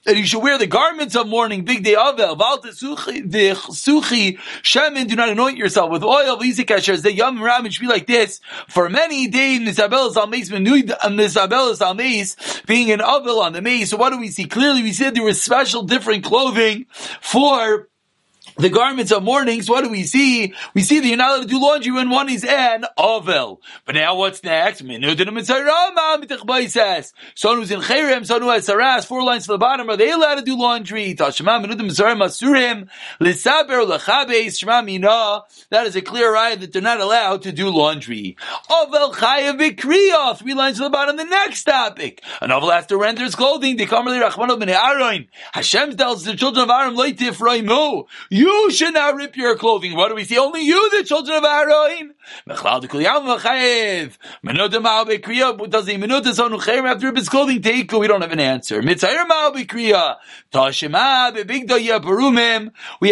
that 0.05 0.17
you 0.17 0.25
should 0.25 0.41
wear 0.41 0.57
the 0.57 0.67
garments 0.67 1.15
of 1.15 1.27
mourning, 1.27 1.63
big 1.63 1.83
day 1.83 1.93
avel, 1.93 2.37
suchi, 2.37 4.39
shemin, 4.63 5.07
do 5.07 5.15
not 5.15 5.29
anoint 5.29 5.57
yourself 5.57 5.91
with 5.91 6.03
oil, 6.03 6.37
vizikasher, 6.37 6.99
the 7.01 7.13
yom 7.13 7.41
ram, 7.41 7.69
should 7.69 7.81
be 7.81 7.87
like 7.87 8.07
this, 8.07 8.41
for 8.67 8.89
many 8.89 9.27
days, 9.27 9.59
nisabel 9.59 10.13
salmeis, 10.13 10.51
um, 10.51 11.17
nisabel 11.17 11.77
salmeis, 11.77 12.65
being 12.65 12.91
an 12.91 12.99
avel 12.99 13.41
on 13.41 13.53
the 13.53 13.61
maze, 13.61 13.91
so 13.91 13.97
what 13.97 14.11
do 14.11 14.19
we 14.19 14.29
see? 14.29 14.45
Clearly 14.45 14.81
we 14.81 14.93
said 14.93 15.15
there 15.15 15.23
was 15.23 15.41
special 15.41 15.83
different 15.83 16.23
clothing 16.23 16.85
for 17.21 17.87
the 18.57 18.69
garments 18.69 19.11
of 19.11 19.23
mournings, 19.23 19.69
what 19.69 19.83
do 19.83 19.89
we 19.89 20.03
see? 20.03 20.53
We 20.73 20.81
see 20.81 20.99
that 20.99 21.07
you're 21.07 21.17
not 21.17 21.31
allowed 21.31 21.43
to 21.43 21.47
do 21.47 21.61
laundry 21.61 21.91
when 21.91 22.09
one 22.09 22.29
is 22.29 22.43
an 22.43 22.85
ovel. 22.97 23.61
But 23.85 23.93
now 23.95 24.15
what's 24.15 24.43
next? 24.43 24.79
Son 24.79 24.87
who's 24.87 24.97
in 27.71 27.81
Cherem, 27.81 28.25
son 28.25 28.41
who 28.41 28.49
has 28.49 28.67
saras, 28.67 29.05
four 29.05 29.23
lines 29.23 29.45
to 29.45 29.53
the 29.53 29.57
bottom, 29.57 29.89
are 29.89 29.95
they 29.97 30.11
allowed 30.11 30.35
to 30.35 30.41
do 30.41 30.57
laundry? 30.57 31.13
That 31.13 31.29
is 35.85 35.95
a 35.95 36.01
clear 36.01 36.33
right 36.33 36.59
that 36.59 36.73
they're 36.73 36.81
not 36.81 36.99
allowed 36.99 37.43
to 37.43 37.51
do 37.51 37.69
laundry. 37.69 38.35
Ovel 38.69 39.13
three 39.13 40.11
lines 40.53 40.77
to 40.77 40.83
the 40.83 40.89
bottom, 40.91 41.17
the 41.17 41.23
next 41.23 41.63
topic. 41.63 42.23
An 42.41 42.51
ovel 42.51 42.71
has 42.71 42.87
to 42.87 42.97
render 42.97 43.23
his 43.23 43.35
clothing. 43.35 43.77
Hashem 43.77 43.91
tells 45.97 46.25
the 46.25 46.35
children 46.35 46.63
of 46.63 46.69
Aaron, 46.69 46.95
you 48.29 48.50
should 48.71 48.93
not 48.93 49.15
rip 49.15 49.35
your 49.35 49.55
clothing. 49.55 49.95
What 49.95 50.09
do 50.09 50.15
we 50.15 50.23
see? 50.23 50.37
Only 50.37 50.61
you, 50.61 50.89
the 50.89 51.03
children 51.03 51.37
of 51.37 51.43
Aaron. 51.43 52.13
Does 52.47 52.61
the 55.85 55.97
minuta 55.97 56.33
son 56.33 56.51
uchayim 56.51 56.87
have 56.87 56.99
to 56.99 57.07
rip 57.07 57.17
his 57.17 57.29
clothing? 57.29 57.61
Take 57.61 57.91
we 57.91 58.07
don't 58.07 58.21
have 58.21 58.31
an 58.31 58.39
answer. 58.39 58.81
We 58.81 58.89
have 58.89 59.03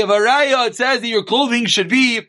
a 0.09 0.19
raya. 0.19 0.67
It 0.67 0.75
says 0.75 1.01
that 1.01 1.07
your 1.07 1.23
clothing 1.23 1.65
should 1.65 1.89
be 1.89 2.21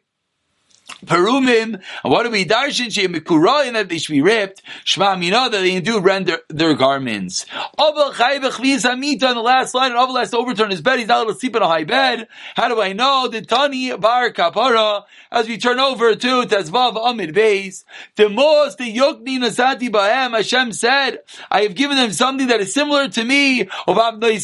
Perumim, 1.05 1.81
and 2.05 2.13
what 2.13 2.25
do 2.25 2.31
we 2.31 2.45
darshan 2.45 2.93
she 2.93 3.09
mikurayin 3.09 3.73
that 3.75 3.89
they 3.89 3.99
should 3.99 4.13
be 4.13 4.23
ripped? 4.23 4.63
Shma 4.85 5.51
that 5.51 5.61
they 5.61 5.81
do 5.81 6.01
render 6.01 6.39
their 6.49 6.75
garments. 6.75 7.47
Aval 7.79 8.13
chayv 8.13 8.43
chviz 8.51 8.85
hamita 8.85 9.29
on 9.29 9.35
the 9.37 9.43
last 9.43 9.75
line, 9.75 9.93
and 9.93 10.01
Aval 10.01 10.19
has 10.19 10.31
to 10.31 10.39
overturn 10.39 10.71
his 10.71 10.81
bed. 10.81 10.99
He's 10.99 11.09
not 11.09 11.23
able 11.23 11.33
to 11.33 11.39
sleep 11.39 11.57
in 11.57 11.63
a 11.63 11.69
high 11.69 11.85
bed. 11.85 12.29
How 12.55 12.69
do 12.69 12.81
I 12.81 12.93
know? 12.93 13.29
The 13.29 13.43
tani 13.43 13.97
bar 13.97 14.31
kapara. 14.31 15.05
As 15.33 15.47
we 15.47 15.59
turn 15.59 15.79
over 15.79 16.17
to 16.17 16.43
Tezvav 16.43 16.97
Amid 16.97 17.35
Beis, 17.35 17.85
the 18.17 18.29
most 18.29 18.79
the 18.79 18.93
yokni 18.93 19.39
nasati 19.39 19.89
bahem. 19.89 20.35
Hashem 20.35 20.73
said, 20.73 21.21
I 21.51 21.63
have 21.63 21.75
given 21.75 21.97
them 21.97 22.13
something 22.13 22.49
that 22.49 22.61
is 22.61 22.75
similar 22.75 23.09
to 23.09 23.25
me. 23.25 23.69
But 23.87 24.35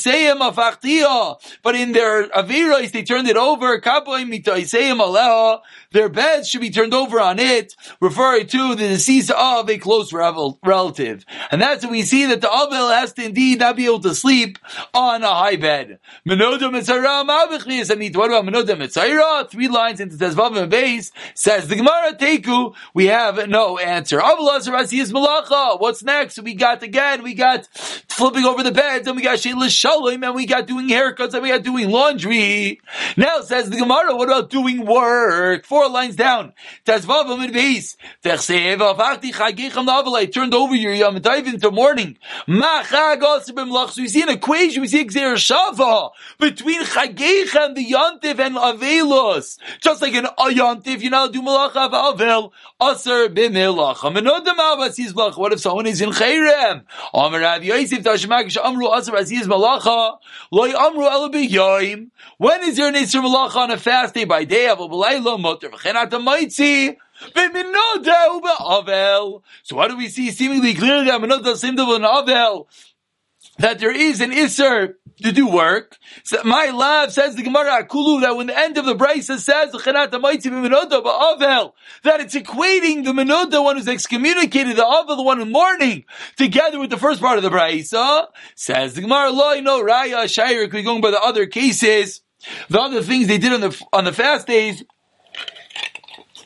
in 1.74 1.92
their 1.92 2.28
aviros, 2.28 2.92
they 2.92 3.02
turned 3.02 3.28
it 3.28 3.36
over. 3.36 3.80
Their 5.92 6.08
beds 6.08 6.45
should 6.46 6.60
be 6.60 6.70
turned 6.70 6.94
over 6.94 7.20
on 7.20 7.38
it, 7.38 7.74
referring 8.00 8.46
to 8.48 8.74
the 8.74 8.88
deceased 8.88 9.30
of 9.30 9.68
a 9.68 9.78
close 9.78 10.12
relative. 10.12 11.24
And 11.50 11.60
that's 11.60 11.84
when 11.84 11.92
we 11.92 12.02
see 12.02 12.26
that 12.26 12.40
the 12.40 12.48
Abel 12.48 12.88
has 12.88 13.12
to 13.14 13.24
indeed 13.24 13.60
not 13.60 13.76
be 13.76 13.86
able 13.86 14.00
to 14.00 14.14
sleep 14.14 14.58
on 14.94 15.22
a 15.22 15.28
high 15.28 15.56
bed. 15.56 15.98
What 16.24 16.40
about 16.50 16.72
Menoda 16.72 18.76
Mitzayra? 18.76 19.50
Three 19.50 19.68
lines 19.68 20.00
into 20.00 20.16
Tezvav 20.16 20.56
and 20.56 20.70
base, 20.70 21.12
says 21.34 21.68
the 21.68 21.76
Gemara 21.76 22.14
Teku, 22.14 22.74
we 22.94 23.06
have 23.06 23.48
no 23.48 23.78
answer. 23.78 24.20
What's 24.20 26.02
next? 26.02 26.38
We 26.38 26.54
got 26.54 26.82
again, 26.82 27.22
we 27.22 27.34
got 27.34 27.66
flipping 28.08 28.44
over 28.44 28.62
the 28.62 28.72
beds, 28.72 29.06
and 29.06 29.16
we 29.16 29.22
got 29.22 29.40
Sheila 29.40 29.70
Shalom, 29.70 30.22
and 30.22 30.34
we 30.34 30.46
got 30.46 30.66
doing 30.66 30.88
haircuts, 30.88 31.34
and 31.34 31.42
we 31.42 31.48
got 31.48 31.62
doing 31.62 31.90
laundry. 31.90 32.80
Now 33.16 33.40
says 33.40 33.70
the 33.70 33.76
Gemara, 33.76 34.16
what 34.16 34.28
about 34.28 34.50
doing 34.50 34.84
work? 34.84 35.64
Four 35.64 35.88
lines 35.88 36.16
down 36.16 36.35
down. 36.36 36.52
Turned 40.32 40.54
over 40.54 40.74
your 40.74 40.94
yom 40.94 41.16
tov 41.16 41.46
into 41.46 41.70
morning. 41.70 42.16
So 42.46 44.02
we 44.02 44.08
see 44.08 44.22
an 44.22 44.30
equation. 44.30 44.82
We 44.82 44.88
see 44.88 45.04
exer 45.04 45.34
shava 45.36 46.10
between 46.38 46.82
chagichem, 46.82 47.74
the 47.74 47.84
yontiv, 47.84 48.38
and 48.38 48.56
avelos. 48.56 49.58
Just 49.80 50.02
like 50.02 50.14
an 50.14 50.26
yontiv, 50.38 51.00
you're 51.02 51.10
not 51.10 51.32
do 51.32 51.42
malach 51.42 51.76
of 51.76 51.92
avel. 51.92 52.52
Aser 52.80 53.28
b'milach. 53.28 53.96
Amenodem 53.96 54.56
avas 54.56 54.98
yizlach. 54.98 55.36
What 55.36 55.52
if 55.52 55.60
someone 55.60 55.86
is 55.86 56.00
in 56.00 56.10
cherem? 56.10 56.84
Amar 57.14 57.40
Rav 57.40 57.64
Yosef 57.64 58.02
Tashmagish 58.02 58.56
Amru 58.62 58.92
Aser 58.94 59.16
as 59.16 59.30
is 59.32 59.46
malacha. 59.46 60.18
Loi 60.50 60.72
Amru 60.72 61.04
ela 61.04 61.30
b'yoyim. 61.30 62.10
When 62.38 62.62
is 62.64 62.76
there 62.76 62.88
an 62.88 62.94
Isra 62.94 63.22
malacha 63.22 63.56
on 63.56 63.70
a 63.70 63.78
fast 63.78 64.14
day 64.14 64.24
by 64.24 64.44
day? 64.44 64.66
Aval 64.66 64.90
b'laylo 64.90 65.40
motor. 65.40 65.68
V'chenat 65.68 66.10
Maitzi. 66.26 66.96
So 69.62 69.76
what 69.76 69.88
do 69.88 69.96
we 69.96 70.08
see 70.08 70.30
seemingly 70.30 70.74
clearly 70.74 71.06
that 71.06 71.20
Minoda 71.20 71.54
Simdav 71.54 71.96
an 71.96 72.02
Avel? 72.02 72.66
That 73.58 73.78
there 73.78 73.94
is 73.94 74.20
an 74.20 74.32
Isser 74.32 74.94
to 75.22 75.32
do 75.32 75.48
work. 75.48 75.96
So 76.24 76.42
my 76.44 76.66
love 76.66 77.12
says 77.12 77.36
the 77.36 77.42
Gemara 77.42 77.82
Akulu 77.82 78.20
that 78.20 78.36
when 78.36 78.48
the 78.48 78.58
end 78.58 78.76
of 78.76 78.84
the 78.84 78.94
Brisa 78.94 79.38
says 79.38 79.72
that 79.72 79.80
it's 82.20 82.34
equating 82.34 83.04
the 83.04 83.12
Minoda 83.12 83.64
one 83.64 83.76
who's 83.76 83.88
excommunicated 83.88 84.76
the 84.76 84.82
Avel, 84.82 85.16
the 85.16 85.22
one 85.22 85.40
in 85.40 85.50
mourning, 85.50 86.04
together 86.36 86.78
with 86.78 86.90
the 86.90 86.98
first 86.98 87.20
part 87.20 87.38
of 87.38 87.44
the 87.44 87.50
Brisa. 87.50 88.26
Says 88.54 88.94
the 88.94 89.00
Gemara, 89.00 89.30
Lo, 89.30 89.52
you 89.52 89.62
know, 89.62 89.82
Raya, 89.82 90.28
we're 90.54 90.82
going 90.82 91.00
by 91.00 91.10
the 91.10 91.22
other 91.22 91.46
cases. 91.46 92.20
The 92.68 92.80
other 92.80 93.02
things 93.02 93.26
they 93.26 93.38
did 93.38 93.54
on 93.54 93.60
the 93.60 93.86
on 93.92 94.04
the 94.04 94.12
fast 94.12 94.46
days 94.46 94.84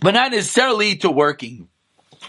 but 0.00 0.14
not 0.14 0.32
necessarily 0.32 0.96
to 0.96 1.10
working. 1.10 1.68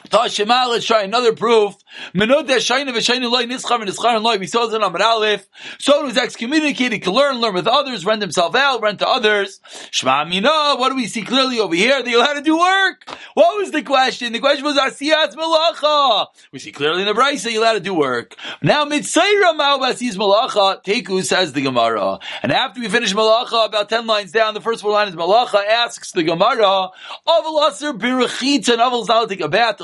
Tashema, 0.09 0.69
let's 0.69 0.85
try 0.85 1.03
another 1.03 1.35
proof. 1.35 1.75
Menod 2.15 2.47
Shayna 2.47 2.89
v'Shayna 2.89 3.29
loy 3.29 3.45
nischar 3.45 3.81
v'nischar 3.81 4.21
loy. 4.21 4.37
We 4.37 4.47
saw 4.47 4.65
this 4.65 4.75
in 4.75 4.81
Amar 4.81 5.01
Aleph. 5.01 5.47
Someone 5.77 6.07
who's 6.07 6.17
excommunicated 6.17 7.01
can 7.01 7.13
learn, 7.13 7.39
learn 7.41 7.53
with 7.53 7.67
others, 7.67 8.05
rent 8.05 8.21
himself 8.21 8.55
out, 8.55 8.81
rent 8.81 8.99
to 8.99 9.07
others. 9.07 9.59
Shema 9.91 10.25
Mina. 10.25 10.75
What 10.77 10.89
do 10.89 10.95
we 10.95 11.07
see 11.07 11.23
clearly 11.23 11.59
over 11.59 11.75
here? 11.75 12.01
They 12.01 12.13
allowed 12.13 12.35
to 12.35 12.41
do 12.41 12.57
work. 12.57 13.09
What 13.33 13.57
was 13.57 13.71
the 13.71 13.81
question? 13.81 14.31
The 14.33 14.39
question 14.39 14.63
was 14.63 14.77
Asiyat 14.77 15.35
Malacha. 15.35 16.27
We 16.51 16.59
see 16.59 16.71
clearly 16.71 17.01
in 17.01 17.07
the 17.07 17.13
Brisa 17.13 17.51
you're 17.51 17.61
allowed 17.61 17.73
to 17.73 17.79
do 17.81 17.93
work. 17.93 18.35
Now 18.61 18.85
Mitzayra 18.85 19.55
Mao 19.55 19.77
Basiz 19.79 20.15
Malacha. 20.15 20.83
Teku 20.83 21.23
says 21.23 21.53
the 21.53 21.61
Gemara. 21.61 22.19
And 22.41 22.51
after 22.51 22.79
we 22.79 22.87
finish 22.87 23.13
Malacha, 23.13 23.65
about 23.65 23.89
ten 23.89 24.07
lines 24.07 24.31
down, 24.31 24.53
the 24.53 24.61
first 24.61 24.81
four 24.81 24.91
lines 24.91 25.15
Malacha 25.15 25.65
asks 25.67 26.13
the 26.13 26.23
Gemara. 26.23 26.89
Aval 27.27 27.69
Aser 27.69 27.93
Birachit 27.93 28.69
and 28.69 28.81
Aval 28.81 29.05
Zal 29.05 29.27
take 29.27 29.41
a 29.41 29.49
bath 29.49 29.81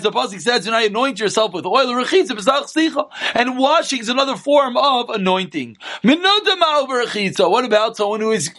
as 0.00 0.04
the 0.04 0.10
pasuk 0.10 0.40
says, 0.40 0.66
"And 0.66 0.74
I 0.74 0.82
anoint 0.84 1.20
yourself 1.20 1.52
with 1.52 1.66
oil." 1.66 1.88
And 3.34 3.58
washing 3.58 4.00
is 4.00 4.08
another 4.08 4.36
form 4.36 4.76
of 4.76 5.10
anointing. 5.10 5.76
What 6.02 7.64
about 7.64 7.96
someone 7.96 8.20
who 8.20 8.30
is 8.30 8.50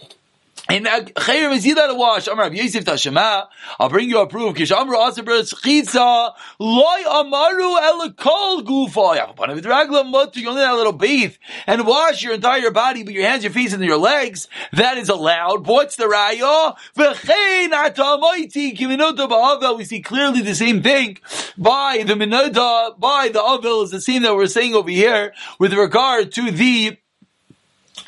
and 0.72 0.86
Chayrim 0.86 1.54
is 1.54 1.68
either 1.68 1.88
to 1.88 1.96
wash. 1.96 2.28
Amar 2.28 2.46
Rabbi 2.46 2.56
Yosef 2.56 2.86
Tashema. 2.86 3.48
I'll 3.78 3.90
bring 3.90 4.10
you 4.10 4.20
a 4.20 4.28
proof. 4.28 4.56
Kish 4.56 4.72
Aser 4.72 5.24
Beretz 5.24 5.54
Chitza. 5.54 6.34
Loi 6.60 7.04
Amaru 7.10 7.76
Elikol 7.76 8.64
Gufa. 8.64 9.18
Yachapan 9.18 9.52
of 9.52 9.62
Dragla 9.62 10.10
Mutter. 10.10 10.40
You 10.40 10.50
only 10.50 10.62
have 10.62 10.76
a 10.76 10.78
little 10.78 10.94
bathe 10.94 11.36
and 11.68 11.86
wash 11.86 12.24
your 12.24 12.36
entire 12.36 12.72
body, 12.72 13.04
but 13.04 13.14
your 13.14 13.28
hands, 13.28 13.44
your 13.44 13.52
feet, 13.52 13.74
and 13.74 13.84
your 13.84 13.98
legs. 13.98 14.48
That 14.72 14.98
is 14.98 15.10
allowed. 15.10 15.68
What's 15.68 15.98
the 15.98 16.06
raya? 16.06 16.78
V'chein 16.96 17.72
Atamaiti 17.72 18.78
Kiminota 18.78 19.30
Ba'avel. 19.30 19.78
We 19.78 19.84
see 19.84 20.02
clearly 20.02 20.42
the 20.42 20.56
same 20.56 20.82
thing 20.82 21.18
by 21.58 22.04
the 22.08 22.14
Minota, 22.14 22.98
by 22.98 23.28
the 23.28 23.40
Avel 23.40 23.84
is 23.84 23.92
the 23.92 24.00
same 24.00 24.22
that 24.22 24.36
we're 24.36 24.48
saying 24.48 24.74
over 24.74 24.90
here 24.90 25.34
with 25.60 25.74
regard 25.74 26.32
to 26.34 26.50
the 26.50 26.98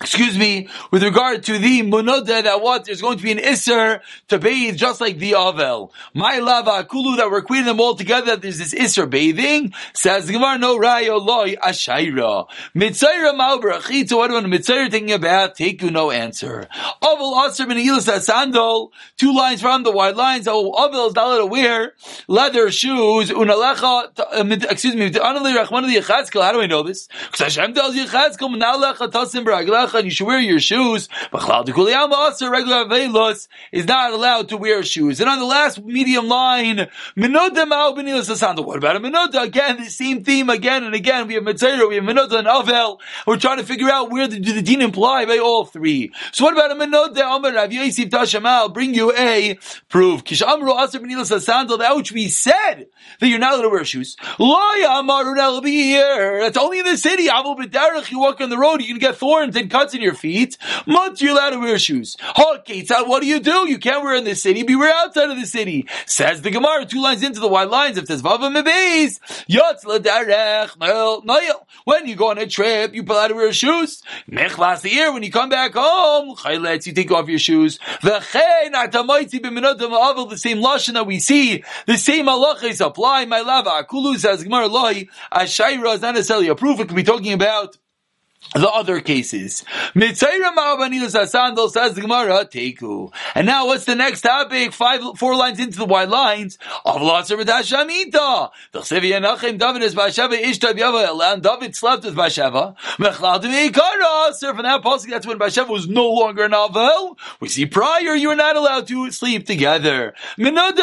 excuse 0.01 0.37
me, 0.37 0.67
with 0.91 1.03
regard 1.03 1.43
to 1.43 1.57
the 1.57 1.81
munoda 1.81 2.43
that 2.43 2.61
what 2.61 2.85
there's 2.85 3.01
going 3.01 3.17
to 3.17 3.23
be 3.23 3.31
an 3.31 3.37
isser 3.37 4.01
to 4.27 4.39
bathe 4.39 4.75
just 4.75 4.99
like 4.99 5.17
the 5.17 5.31
avel. 5.31 5.91
My 6.13 6.39
lava 6.39 6.83
kulu 6.83 7.17
that 7.17 7.29
we're 7.31 7.41
quitting 7.41 7.65
them 7.65 7.79
all 7.79 7.95
together 7.95 8.27
that 8.27 8.41
there's 8.41 8.57
this 8.57 8.73
isser 8.73 9.09
bathing 9.09 9.73
says 9.93 10.29
Gemara 10.29 10.57
no 10.57 10.77
rayo 10.77 11.17
loy 11.17 11.55
ashaira 11.55 12.47
mitzayra 12.75 13.33
malbrachit. 13.37 14.09
So 14.09 14.17
what 14.17 14.29
do 14.29 14.35
mitzayra 14.41 14.91
thinking 14.91 15.13
about? 15.13 15.55
Take 15.55 15.81
you 15.81 15.91
no 15.91 16.11
answer. 16.11 16.67
Avel 17.01 17.47
aser 17.47 17.65
ben 17.65 17.77
sandal. 18.21 18.91
Two 19.17 19.33
lines 19.33 19.61
from 19.61 19.83
the 19.83 19.91
wide 19.91 20.15
lines. 20.15 20.47
Oh, 20.49 20.71
avel 20.73 21.07
is 21.07 21.15
not 21.15 21.49
wear 21.49 21.93
leather 22.27 22.71
shoes. 22.71 23.29
Unalecha. 23.29 24.19
Uh, 24.19 24.69
excuse 24.69 24.95
me. 24.95 25.11
How 25.13 26.51
do 26.51 26.61
I 26.61 26.65
know 26.65 26.83
this? 26.83 27.07
Because 27.07 27.39
Hashem 27.55 27.73
tells 27.73 27.95
you 27.95 28.05
chazkel 28.05 28.53
menalecha 28.53 29.09
tasim 29.09 29.45
braglecha 29.45 29.82
and 29.82 29.82
you 30.03 30.11
should 30.11 30.27
wear 30.27 30.39
your 30.39 30.59
shoes. 30.59 31.09
But 31.31 31.41
regular 31.43 32.85
velos 32.85 33.47
is 33.71 33.85
not 33.85 34.13
allowed 34.13 34.49
to 34.49 34.57
wear 34.57 34.83
shoes. 34.83 35.19
And 35.19 35.29
on 35.29 35.39
the 35.39 35.45
last 35.45 35.83
medium 35.83 36.27
line, 36.27 36.87
Minoda 37.17 37.65
Ma'obinilas 37.65 38.65
What 38.65 38.77
about 38.77 38.95
a 38.95 38.99
Minoda? 38.99 39.43
Again, 39.43 39.77
the 39.77 39.89
same 39.89 40.23
theme 40.23 40.49
again 40.49 40.83
and 40.83 40.95
again. 40.95 41.27
We 41.27 41.35
have 41.35 41.43
Mitzayra, 41.43 41.87
we 41.87 41.95
have 41.95 42.03
Minoda 42.03 42.39
and 42.39 42.47
Avel. 42.47 42.99
We're 43.25 43.37
trying 43.37 43.57
to 43.57 43.65
figure 43.65 43.89
out 43.89 44.11
where 44.11 44.27
the, 44.27 44.39
do 44.39 44.53
the 44.53 44.61
deen 44.61 44.81
imply 44.81 45.25
by 45.25 45.37
all 45.37 45.65
three. 45.65 46.11
So 46.31 46.45
what 46.45 46.53
about 46.53 46.71
a 46.71 46.75
Minoda? 46.75 47.35
Amar 47.35 47.53
Rav 47.53 47.71
Yosef 47.71 48.09
Tashamal, 48.09 48.73
bring 48.73 48.93
you 48.93 49.13
a 49.15 49.57
proof. 49.89 50.23
Kish 50.23 50.41
Amru 50.41 50.73
Aser 50.73 50.99
Benilas 50.99 51.41
Sandal, 51.41 51.77
that 51.77 51.95
which 51.95 52.11
we 52.11 52.27
said 52.27 52.87
that 53.19 53.27
you're 53.27 53.39
not 53.39 53.53
allowed 53.53 53.63
to 53.63 53.69
wear 53.69 53.85
shoes. 53.85 54.15
Loya 54.39 55.61
be 55.63 55.83
here. 55.83 56.41
That's 56.41 56.57
only 56.57 56.79
in 56.79 56.85
the 56.85 56.97
city. 56.97 57.29
Abu 57.29 57.55
B'derech, 57.55 58.11
you 58.11 58.19
walk 58.19 58.41
on 58.41 58.49
the 58.49 58.57
road, 58.57 58.81
you 58.81 58.87
can 58.87 58.99
get 58.99 59.17
thorns 59.17 59.55
and 59.63 59.71
cuts 59.71 59.93
in 59.95 60.01
your 60.01 60.13
feet, 60.13 60.57
Mut, 60.85 61.19
you're 61.21 61.31
allowed 61.31 61.51
to 61.51 61.59
wear 61.59 61.79
shoes. 61.79 62.15
Uh, 62.35 63.03
what 63.05 63.21
do 63.21 63.27
you 63.27 63.39
do? 63.39 63.67
You 63.67 63.79
can't 63.79 64.03
wear 64.03 64.15
in 64.15 64.25
the 64.25 64.35
city, 64.35 64.63
beware 64.63 64.93
outside 64.93 65.31
of 65.31 65.37
the 65.37 65.47
city. 65.47 65.87
Says 66.05 66.41
the 66.41 66.51
Gemara, 66.51 66.85
two 66.85 67.01
lines 67.01 67.23
into 67.23 67.39
the 67.39 67.47
wide 67.47 67.69
lines, 67.69 67.97
it 67.97 68.07
says, 68.07 68.21
Vava 68.21 68.49
Mebeis, 68.49 69.19
Yotz 69.49 69.85
Ladarech, 69.85 70.75
When 71.85 72.05
you 72.07 72.15
go 72.15 72.29
on 72.29 72.37
a 72.37 72.45
trip, 72.45 72.93
you 72.93 73.03
pull 73.03 73.17
out 73.17 73.29
to 73.29 73.35
wear 73.35 73.53
shoes. 73.53 74.03
Mech 74.27 74.57
last 74.57 74.85
year, 74.85 75.11
when 75.13 75.23
you 75.23 75.31
come 75.31 75.49
back 75.49 75.73
home, 75.73 76.35
Chayletz, 76.35 76.85
you 76.85 76.93
take 76.93 77.11
off 77.11 77.29
your 77.29 77.39
shoes. 77.39 77.79
The 78.01 78.19
same 80.37 80.61
lashon 80.61 80.93
that 80.93 81.07
we 81.07 81.19
see, 81.19 81.63
the 81.87 81.97
same 81.97 82.25
halachas 82.25 82.85
apply, 82.85 83.25
my 83.25 83.39
lava, 83.41 83.69
Akulu 83.69 84.17
says 84.17 84.43
Gemara 84.43 84.67
Loi, 84.67 85.07
Ashaira 85.31 85.95
is 85.95 86.01
not 86.01 86.15
necessarily 86.15 86.49
a 86.49 86.55
proof, 86.55 86.79
it 86.79 86.87
could 86.87 86.95
be 86.95 87.03
talking 87.03 87.33
about 87.33 87.77
the 88.53 88.69
other 88.69 89.01
cases. 89.01 89.65
And 89.95 90.03
now 93.47 93.65
what's 93.65 93.85
the 93.85 93.95
next 93.95 94.21
topic? 94.21 94.73
Five, 94.73 95.17
four 95.17 95.35
lines 95.35 95.59
into 95.59 95.79
the 95.79 95.85
white 95.85 96.09
lines. 96.09 96.59
David 96.85 97.49
and 97.49 97.89
David 101.43 101.75
slept 101.75 102.03
with 102.03 102.15
Basheva. 102.15 102.75
From 104.53 104.63
that 104.63 104.83
possible, 104.83 105.11
that's 105.11 105.27
when 105.27 105.39
Basheva 105.39 105.69
was 105.69 105.87
no 105.87 106.09
longer 106.09 106.43
an 106.43 106.51
Avel. 106.51 107.17
We 107.39 107.47
see 107.49 107.65
prior, 107.65 108.13
you 108.15 108.27
were 108.27 108.35
not 108.35 108.55
allowed 108.55 108.85
to 108.87 109.09
sleep 109.11 109.47
together. 109.47 110.13
What 110.37 110.49
about 110.49 110.75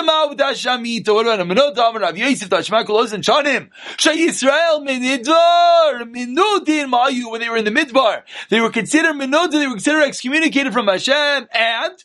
Mayu 6.91 7.31
when 7.31 7.41
they 7.41 7.49
were 7.51 7.57
in 7.57 7.65
the 7.65 7.71
midbar. 7.71 8.23
They 8.49 8.61
were 8.61 8.71
considered 8.71 9.17
menoda, 9.17 9.53
they 9.53 9.67
were 9.67 9.75
considered 9.75 10.03
excommunicated 10.05 10.73
from 10.73 10.87
Hashem, 10.89 11.49
and 11.53 12.05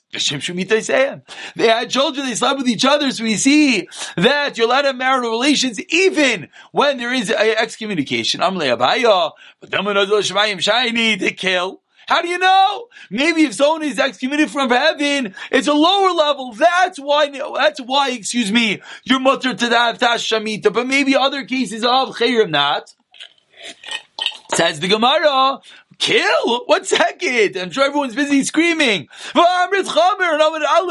they 1.55 1.67
had 1.67 1.89
children, 1.89 2.25
they 2.25 2.36
slept 2.36 2.58
with 2.58 2.67
each 2.67 2.86
other, 2.86 3.12
so 3.12 3.23
we 3.23 3.36
see 3.36 3.88
that 4.17 4.58
you're 4.58 4.67
allowed 4.67 4.81
to 4.81 4.88
have 4.88 4.95
marital 4.95 5.31
relations 5.31 5.79
even 5.89 6.49
when 6.71 6.97
there 6.97 7.13
is 7.13 7.31
excommunication. 7.31 8.41
I'm 8.41 8.55
Abaya, 8.55 9.31
but 9.60 10.62
shiny 10.62 11.17
to 11.17 11.31
kill. 11.31 11.81
How 12.08 12.21
do 12.21 12.27
you 12.27 12.38
know? 12.38 12.88
Maybe 13.10 13.43
if 13.43 13.55
someone 13.55 13.84
is 13.84 13.97
excommunicated 13.97 14.51
from 14.51 14.69
heaven, 14.69 15.34
it's 15.51 15.67
a 15.67 15.73
lower 15.73 16.12
level. 16.12 16.53
That's 16.53 16.99
why, 16.99 17.29
that's 17.29 17.79
why, 17.79 18.12
excuse 18.12 18.51
me, 18.51 18.81
you're 19.03 19.19
mutter 19.19 19.55
to 19.55 19.69
that 19.69 19.99
tash 19.99 20.29
shamita, 20.29 20.71
but 20.71 20.86
maybe 20.86 21.15
other 21.15 21.45
cases 21.45 21.84
of 21.84 22.10
chayrim 22.15 22.51
not. 22.51 22.93
Says 24.55 24.79
the 24.79 24.87
Gemara, 24.87 25.59
Kill? 25.97 26.65
What 26.65 26.86
second? 26.86 27.58
I'm 27.58 27.71
sure 27.71 27.86
everyone's 27.86 28.15
busy 28.15 28.43
screaming. 28.43 29.08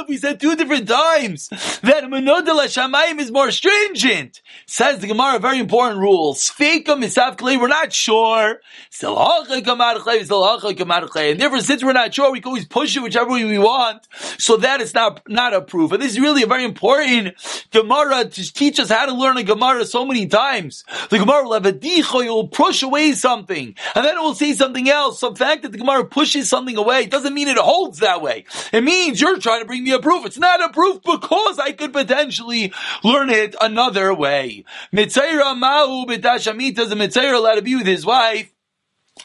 We 0.09 0.17
said 0.17 0.41
two 0.41 0.57
different 0.57 0.89
times 0.89 1.49
that 1.83 2.05
Menoda 2.05 2.55
Shamayim 2.67 3.21
is 3.21 3.31
more 3.31 3.51
stringent. 3.51 4.41
Says 4.67 5.01
the 5.01 5.07
Gemara, 5.07 5.39
very 5.39 5.59
important 5.59 6.01
rule. 6.01 6.35
We're 6.59 7.69
not 7.69 7.93
sure. 7.93 8.61
And 9.03 11.41
therefore, 11.41 11.61
since 11.61 11.85
we're 11.85 11.93
not 11.93 12.15
sure, 12.15 12.33
we 12.33 12.41
can 12.41 12.49
always 12.49 12.65
push 12.65 12.97
it 12.97 13.01
whichever 13.01 13.31
way 13.31 13.45
we 13.45 13.59
want. 13.59 14.09
So 14.39 14.57
that 14.59 14.81
is 14.81 14.95
not, 14.95 15.21
not 15.29 15.53
a 15.53 15.61
proof. 15.61 15.93
And 15.93 16.03
this 16.03 16.13
is 16.13 16.21
really 16.21 16.43
a 16.43 16.47
very 16.47 16.65
important 16.65 17.35
Gemara 17.71 18.25
to 18.25 18.53
teach 18.53 18.81
us 18.81 18.91
how 18.91 19.07
to 19.07 19.15
learn 19.15 19.37
a 19.37 19.43
Gemara 19.43 19.85
so 19.85 20.07
many 20.07 20.27
times. 20.27 20.85
The 21.11 21.19
Gemara 21.19 21.45
will 21.45 21.55
have 21.55 21.67
a 21.67 21.73
dicho, 21.73 22.21
it 22.21 22.29
will 22.29 22.49
push 22.49 22.83
away 22.83 23.13
something. 23.13 23.75
And 23.95 24.05
then 24.05 24.17
it 24.17 24.21
will 24.21 24.35
say 24.35 24.53
something 24.55 24.89
else 24.89 24.94
else. 24.95 25.21
So 25.21 25.31
the 25.31 25.37
fact 25.37 25.63
that 25.63 25.73
the 25.73 25.79
Gemara 25.79 26.05
pushes 26.05 26.49
something 26.49 26.77
away 26.77 27.07
doesn't 27.07 27.35
mean 27.35 27.49
it 27.49 27.59
holds 27.59 27.99
that 27.99 28.23
way. 28.23 28.45
It 28.73 28.83
means 28.83 29.21
you're 29.21 29.39
trying 29.39 29.61
to 29.61 29.67
bring 29.67 29.85
me 29.85 29.93
a 29.93 29.99
proof. 29.99 30.25
It's 30.25 30.39
not 30.39 30.65
a 30.65 30.73
proof 30.73 31.03
because 31.03 31.59
I 31.59 31.73
could 31.73 31.93
potentially 31.93 32.73
learn 33.03 33.31
it 33.31 33.55
another 33.61 34.15
way. 34.15 34.65
Mitzayra 34.93 35.61
ma'u 35.61 36.07
b'tashamita 36.07 36.79
is 36.79 36.93
a 36.93 37.35
allowed 37.35 37.57
to 37.57 37.63
be 37.63 37.77
with 37.77 37.87
his 37.87 38.07
wife. 38.07 38.51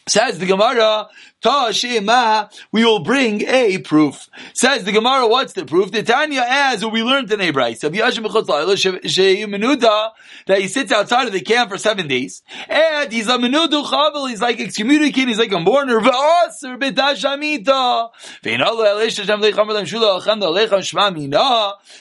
Says 0.07 0.39
the 0.39 0.45
Gemara, 0.45 1.07
Tashima, 1.41 2.51
we 2.71 2.83
will 2.83 2.99
bring 2.99 3.41
a 3.47 3.77
proof. 3.77 4.29
Says 4.53 4.83
the 4.83 4.91
Gemara, 4.91 5.27
what's 5.27 5.53
the 5.53 5.65
proof? 5.65 5.91
The 5.91 6.03
Tanya 6.03 6.45
as 6.45 6.85
we 6.85 7.01
learned 7.01 7.31
in 7.31 7.39
Abraham, 7.39 7.75
that 10.45 10.57
he 10.59 10.67
sits 10.67 10.91
outside 10.91 11.27
of 11.27 11.33
the 11.33 11.41
camp 11.41 11.69
for 11.69 11.77
seven 11.77 12.07
days, 12.07 12.41
and 12.67 13.11
he's 13.11 13.27
a 13.27 13.37
menudu 13.37 13.85
chavel, 13.85 14.29
he's 14.29 14.41
like 14.41 14.59
excommunicated, 14.59 15.29
he's 15.29 15.39
like 15.39 15.51
a 15.51 15.59
mourner, 15.59 15.99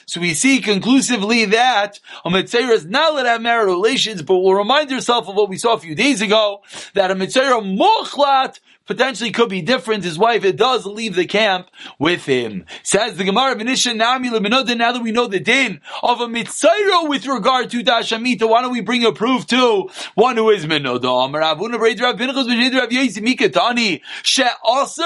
so 0.05 0.21
we 0.21 0.33
see 0.33 0.61
conclusively 0.61 1.45
that 1.45 1.99
a 2.25 2.29
mitzvah 2.29 2.71
is 2.71 2.85
not 2.85 3.13
let 3.13 3.25
have 3.25 3.41
marital 3.41 3.75
relations, 3.75 4.21
but 4.21 4.37
we'll 4.37 4.53
remind 4.53 4.91
yourself 4.91 5.27
of 5.29 5.35
what 5.35 5.49
we 5.49 5.57
saw 5.57 5.73
a 5.73 5.79
few 5.79 5.95
days 5.95 6.21
ago, 6.21 6.61
that 6.93 7.11
a 7.11 7.15
mitzvah 7.15 7.61
mochlat 7.61 8.59
potentially 8.89 9.29
could 9.29 9.49
be 9.49 9.61
different. 9.61 10.03
His 10.03 10.17
wife, 10.17 10.43
it 10.43 10.55
does 10.55 10.83
leave 10.83 11.13
the 11.13 11.27
camp 11.27 11.69
with 11.99 12.25
him. 12.25 12.65
Says 12.81 13.17
the 13.17 13.23
Gemara, 13.23 13.55
Nami 13.55 14.29
now 14.31 14.63
that 14.63 15.01
we 15.03 15.11
know 15.11 15.27
the 15.27 15.39
din 15.39 15.79
of 16.01 16.21
a 16.21 16.25
mitzayro 16.25 17.07
with 17.07 17.27
regard 17.27 17.69
to 17.69 17.83
Dashamita, 17.83 18.49
why 18.49 18.63
don't 18.63 18.71
we 18.71 18.81
bring 18.81 19.05
a 19.05 19.11
proof 19.11 19.45
to 19.47 19.91
one 20.15 20.37
who 20.37 20.49
is 20.49 20.65
Minoda? 20.65 21.29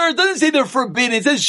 It 0.09 0.15
doesn't 0.15 0.37
say 0.37 0.49
they're 0.49 0.65
forbidden. 0.65 1.11
It 1.11 1.23
says 1.25 1.41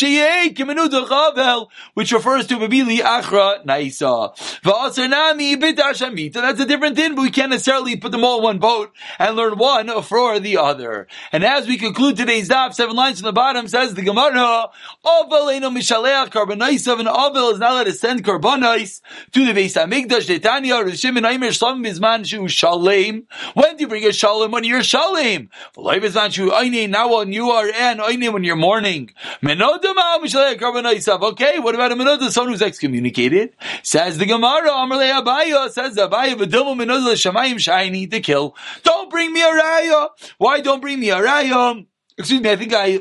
which 1.94 2.12
refers 2.12 2.46
to 2.48 2.56
Babili 2.56 2.98
Achra 2.98 3.64
Naisa. 3.64 5.08
Nami 5.08 5.54
That's 5.54 6.60
a 6.60 6.66
different 6.66 6.96
din, 6.96 7.14
but 7.14 7.22
we 7.22 7.30
can't 7.30 7.50
necessarily 7.50 7.94
put 7.94 8.10
them 8.10 8.24
all 8.24 8.38
in 8.38 8.42
one 8.42 8.58
boat 8.58 8.92
and 9.20 9.36
learn 9.36 9.56
one 9.56 10.02
for 10.02 10.40
the 10.40 10.56
other. 10.56 11.06
And 11.30 11.44
as 11.44 11.68
we 11.68 11.78
conclude 11.78 12.23
today's 12.24 12.48
daf, 12.48 12.72
seven 12.72 12.96
lines 12.96 13.20
from 13.20 13.26
the 13.26 13.32
bottom, 13.32 13.68
says 13.68 13.92
the 13.94 14.02
Gemara, 14.02 14.70
Ovel 15.04 15.50
eno 15.50 15.68
mishaleach 15.68 16.30
karbonais 16.30 16.90
an 16.98 17.06
Ovel 17.06 17.50
is 17.50 17.58
not 17.58 17.72
allowed 17.72 17.84
to 17.84 17.92
send 17.92 18.24
karbonais 18.24 19.02
to 19.32 19.44
the 19.44 19.52
Beis 19.52 19.74
HaMikdash, 19.74 20.26
Netanya, 20.26 20.82
Rishim 20.82 21.18
and 21.18 21.26
Aimer 21.26 21.52
Shalom 21.52 21.84
Bizman 21.84 22.24
Shu 22.24 22.48
Shalem. 22.48 23.26
When 23.52 23.76
do 23.76 23.82
you 23.82 23.88
bring 23.88 24.04
a 24.06 24.12
Shalem? 24.12 24.52
When 24.52 24.64
you're 24.64 24.82
Shalem. 24.82 25.50
V'loi 25.76 26.00
Bizman 26.00 26.32
Shu 26.32 26.50
Aine, 26.54 26.90
now 26.90 27.14
when 27.14 27.32
you 27.32 27.50
are 27.50 27.68
an 27.68 28.00
Aine 28.00 28.32
when 28.32 28.42
you're 28.42 28.56
mourning. 28.56 29.10
Menoda 29.42 29.94
ma'al 29.94 30.20
mishaleach 30.20 30.58
karbonaisav. 30.58 31.20
Okay, 31.32 31.58
what 31.58 31.74
about 31.74 31.92
a 31.92 31.94
Menoda, 31.94 32.30
someone 32.30 32.52
who's 32.52 32.62
excommunicated? 32.62 33.54
Says 33.82 34.16
the 34.16 34.24
Gemara, 34.24 34.70
Amarle 34.70 35.22
Abaya, 35.22 35.70
says 35.70 35.96
Abaya, 35.96 36.34
V'dumu 36.36 36.74
Menoda 36.74 37.12
Shamayim 37.12 37.58
Shiny 37.58 38.06
to 38.06 38.20
kill. 38.20 38.56
Don't 38.82 39.10
bring 39.10 39.30
me 39.30 39.42
a 39.42 39.46
raya. 39.46 40.08
Why 40.38 40.60
don't 40.60 40.80
bring 40.80 41.00
me 41.00 41.10
a 41.10 41.16
raya? 41.16 41.86
Excuse 42.16 42.40
me, 42.40 42.50
I 42.50 42.56
think 42.56 42.72
I 42.72 43.00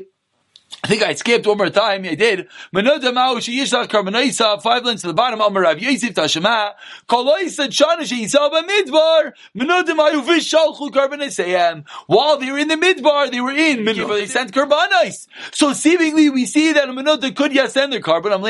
I 0.83 0.87
think 0.87 1.01
I 1.01 1.13
skipped 1.13 1.47
one 1.47 1.57
more 1.57 1.69
time. 1.69 2.03
I 2.03 2.13
did. 2.15 2.49
Menoda 2.75 3.13
Mao 3.13 3.35
Sheyishach 3.35 3.87
Karbonaisa, 3.87 4.61
five 4.61 4.83
lines 4.83 4.99
to 4.99 5.07
the 5.07 5.13
bottom. 5.13 5.39
Amar 5.39 5.61
Rav 5.61 5.79
Yosef 5.79 6.13
Tashema. 6.13 6.73
Koloisa 7.07 7.69
Shana 7.69 8.01
Sheyisal 8.01 8.51
Midbar. 8.51 9.31
Menoda 9.55 9.95
Mao 9.95 10.11
Vishalchu 10.11 10.91
Karbonaisayam. 10.91 11.87
While 12.07 12.37
they 12.37 12.51
were 12.51 12.57
in 12.57 12.67
the 12.67 12.75
Midbar, 12.75 13.31
they 13.31 13.39
were 13.39 13.53
in 13.53 13.85
Midbar. 13.85 14.19
They 14.19 14.25
sent 14.25 14.51
Karbonis. 14.51 15.27
So 15.53 15.71
seemingly 15.71 16.29
we 16.29 16.45
see 16.45 16.73
that 16.73 16.89
Menoda 16.89 17.33
could 17.33 17.53
yes 17.53 17.71
send 17.71 17.93
their 17.93 18.01
korban. 18.01 18.33
I'm 18.33 18.41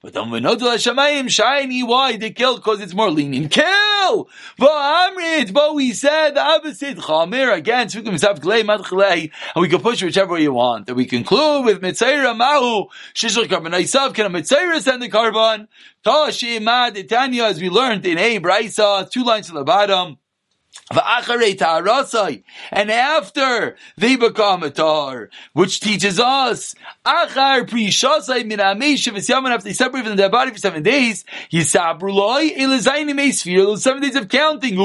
But 0.00 0.14
the 0.14 0.22
Menoda 0.22 0.56
Hashemayim 0.56 1.28
shiny. 1.28 1.82
Why? 1.82 2.16
They 2.16 2.30
killed 2.30 2.60
because 2.60 2.80
it's 2.80 2.94
more 2.94 3.10
lenient. 3.10 3.50
Kill! 3.50 4.30
Va'amrit. 4.58 5.52
But 5.52 5.74
we 5.74 5.92
said 5.92 6.30
the 6.30 6.40
opposite. 6.40 6.96
Chamir 6.96 7.52
again. 7.52 7.90
And 7.94 9.62
we 9.62 9.68
can 9.68 9.80
push 9.82 10.02
whichever 10.02 10.32
way 10.32 10.42
you 10.42 10.54
want. 10.54 10.86
That 10.86 10.94
we 10.94 11.04
can 11.04 11.25
conclude 11.26 11.64
with 11.64 11.80
Mitzaira 11.80 12.36
Mahu, 12.36 12.86
Shishal 13.14 13.46
Karban 13.46 13.74
Aisav, 13.74 14.14
can 14.14 14.26
a 14.26 14.30
Mitzaira 14.30 14.80
send 14.80 15.02
the 15.02 15.08
korban? 15.08 15.66
Tashi 16.04 16.58
Itanya, 16.58 17.50
as 17.50 17.60
we 17.60 17.68
learned 17.68 18.06
in 18.06 18.18
A 18.18 18.38
Braisa, 18.38 19.10
two 19.10 19.24
lines 19.24 19.48
to 19.48 19.52
the 19.52 19.64
bottom. 19.64 20.18
And 22.70 22.90
after 22.90 23.76
they 23.96 24.16
become 24.16 24.62
a 24.62 24.70
tar, 24.70 25.30
which 25.54 25.80
teaches 25.80 26.20
us, 26.20 26.74
after 27.04 27.64
they 27.64 27.90
separate 29.72 30.04
from 30.04 30.16
their 30.16 30.28
body 30.28 30.50
for 30.52 30.58
seven 30.58 30.82
days, 30.82 31.24
seven 31.50 31.98
days 34.02 34.16
of 34.16 34.28
counting, 34.28 34.76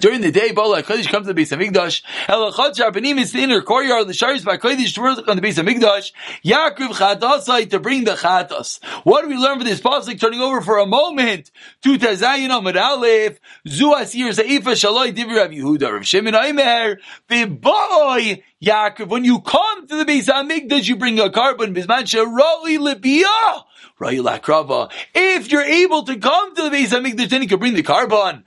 during 0.00 0.20
the 0.20 0.32
day, 0.32 0.52
Bola 0.52 0.82
Kodesh 0.82 1.08
comes 1.08 1.26
to 1.26 1.28
the 1.28 1.34
base 1.34 1.52
of 1.52 1.60
Migdash. 1.60 2.02
Elachot 2.26 2.74
Sharpanim 2.74 3.20
is 3.20 3.32
the 3.32 3.40
inner 3.40 3.62
courtyard. 3.62 4.08
The 4.08 4.12
Sharis 4.12 4.44
by 4.44 4.56
Kodesh 4.56 4.94
to 4.94 5.30
on 5.30 5.36
the 5.36 5.42
base 5.42 5.58
of 5.58 5.66
Migdash. 5.66 6.12
Yaakov 6.44 6.90
Chatasai 6.94 7.70
to 7.70 7.78
bring 7.78 8.04
the 8.04 8.12
Chatas. 8.12 8.82
What 9.04 9.22
do 9.22 9.28
we 9.28 9.36
learn 9.36 9.58
from 9.58 9.66
this 9.66 9.80
pasuk? 9.80 10.20
Turning 10.20 10.40
over 10.40 10.60
for 10.60 10.78
a 10.78 10.86
moment 10.86 11.50
to 11.82 11.98
Tazayin 11.98 12.50
Amad 12.50 12.80
Aleph. 12.80 13.38
Zu 13.68 13.94
Asir 13.94 14.30
Zaifa 14.30 14.74
Shaloi 14.74 15.14
Divi 15.14 15.34
Rav 15.34 15.50
Yehuda 15.50 15.92
Rav 15.92 16.06
Shimon 16.06 16.34
Aimer. 16.34 16.98
Boy 17.28 18.42
Yaakov, 18.62 19.08
when 19.08 19.24
you 19.24 19.40
come 19.40 19.86
to 19.86 19.96
the 19.96 20.04
base 20.04 20.28
of 20.28 20.46
Migdash, 20.46 20.88
you 20.88 20.96
bring 20.96 21.20
a 21.20 21.30
korban. 21.30 21.76
Bisman 21.76 22.02
Sharoi 22.02 22.78
Libiyah. 22.78 23.64
If 23.98 25.50
you're 25.50 25.62
able 25.62 26.02
to 26.02 26.16
come 26.18 26.54
to 26.54 26.62
the 26.64 26.70
base 26.70 26.92
of 26.92 27.02
Mikdash, 27.02 27.30
then 27.30 27.42
you 27.42 27.48
can 27.48 27.58
bring 27.58 27.74
the 27.74 27.82
korban. 27.82 28.42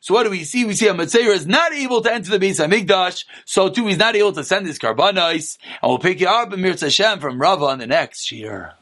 So 0.00 0.14
what 0.14 0.24
do 0.24 0.30
we 0.30 0.44
see? 0.44 0.64
We 0.64 0.74
see 0.74 0.88
a 0.88 0.94
Matzeir 0.94 1.28
is 1.28 1.46
not 1.46 1.72
able 1.72 2.00
to 2.02 2.12
enter 2.12 2.30
the 2.30 2.38
base 2.38 2.58
of 2.58 2.70
Mikdash, 2.70 3.24
so 3.44 3.68
too 3.68 3.86
he's 3.86 3.98
not 3.98 4.16
able 4.16 4.32
to 4.32 4.42
send 4.44 4.66
his 4.66 4.78
carbonais. 4.78 5.58
And 5.82 5.90
we'll 5.90 5.98
pick 5.98 6.20
it 6.20 6.26
up 6.26 6.52
in 6.52 6.60
Mirz 6.60 6.80
Hashem 6.80 7.20
from 7.20 7.40
Rava 7.40 7.66
on 7.66 7.78
the 7.78 7.86
next 7.86 8.32
year. 8.32 8.74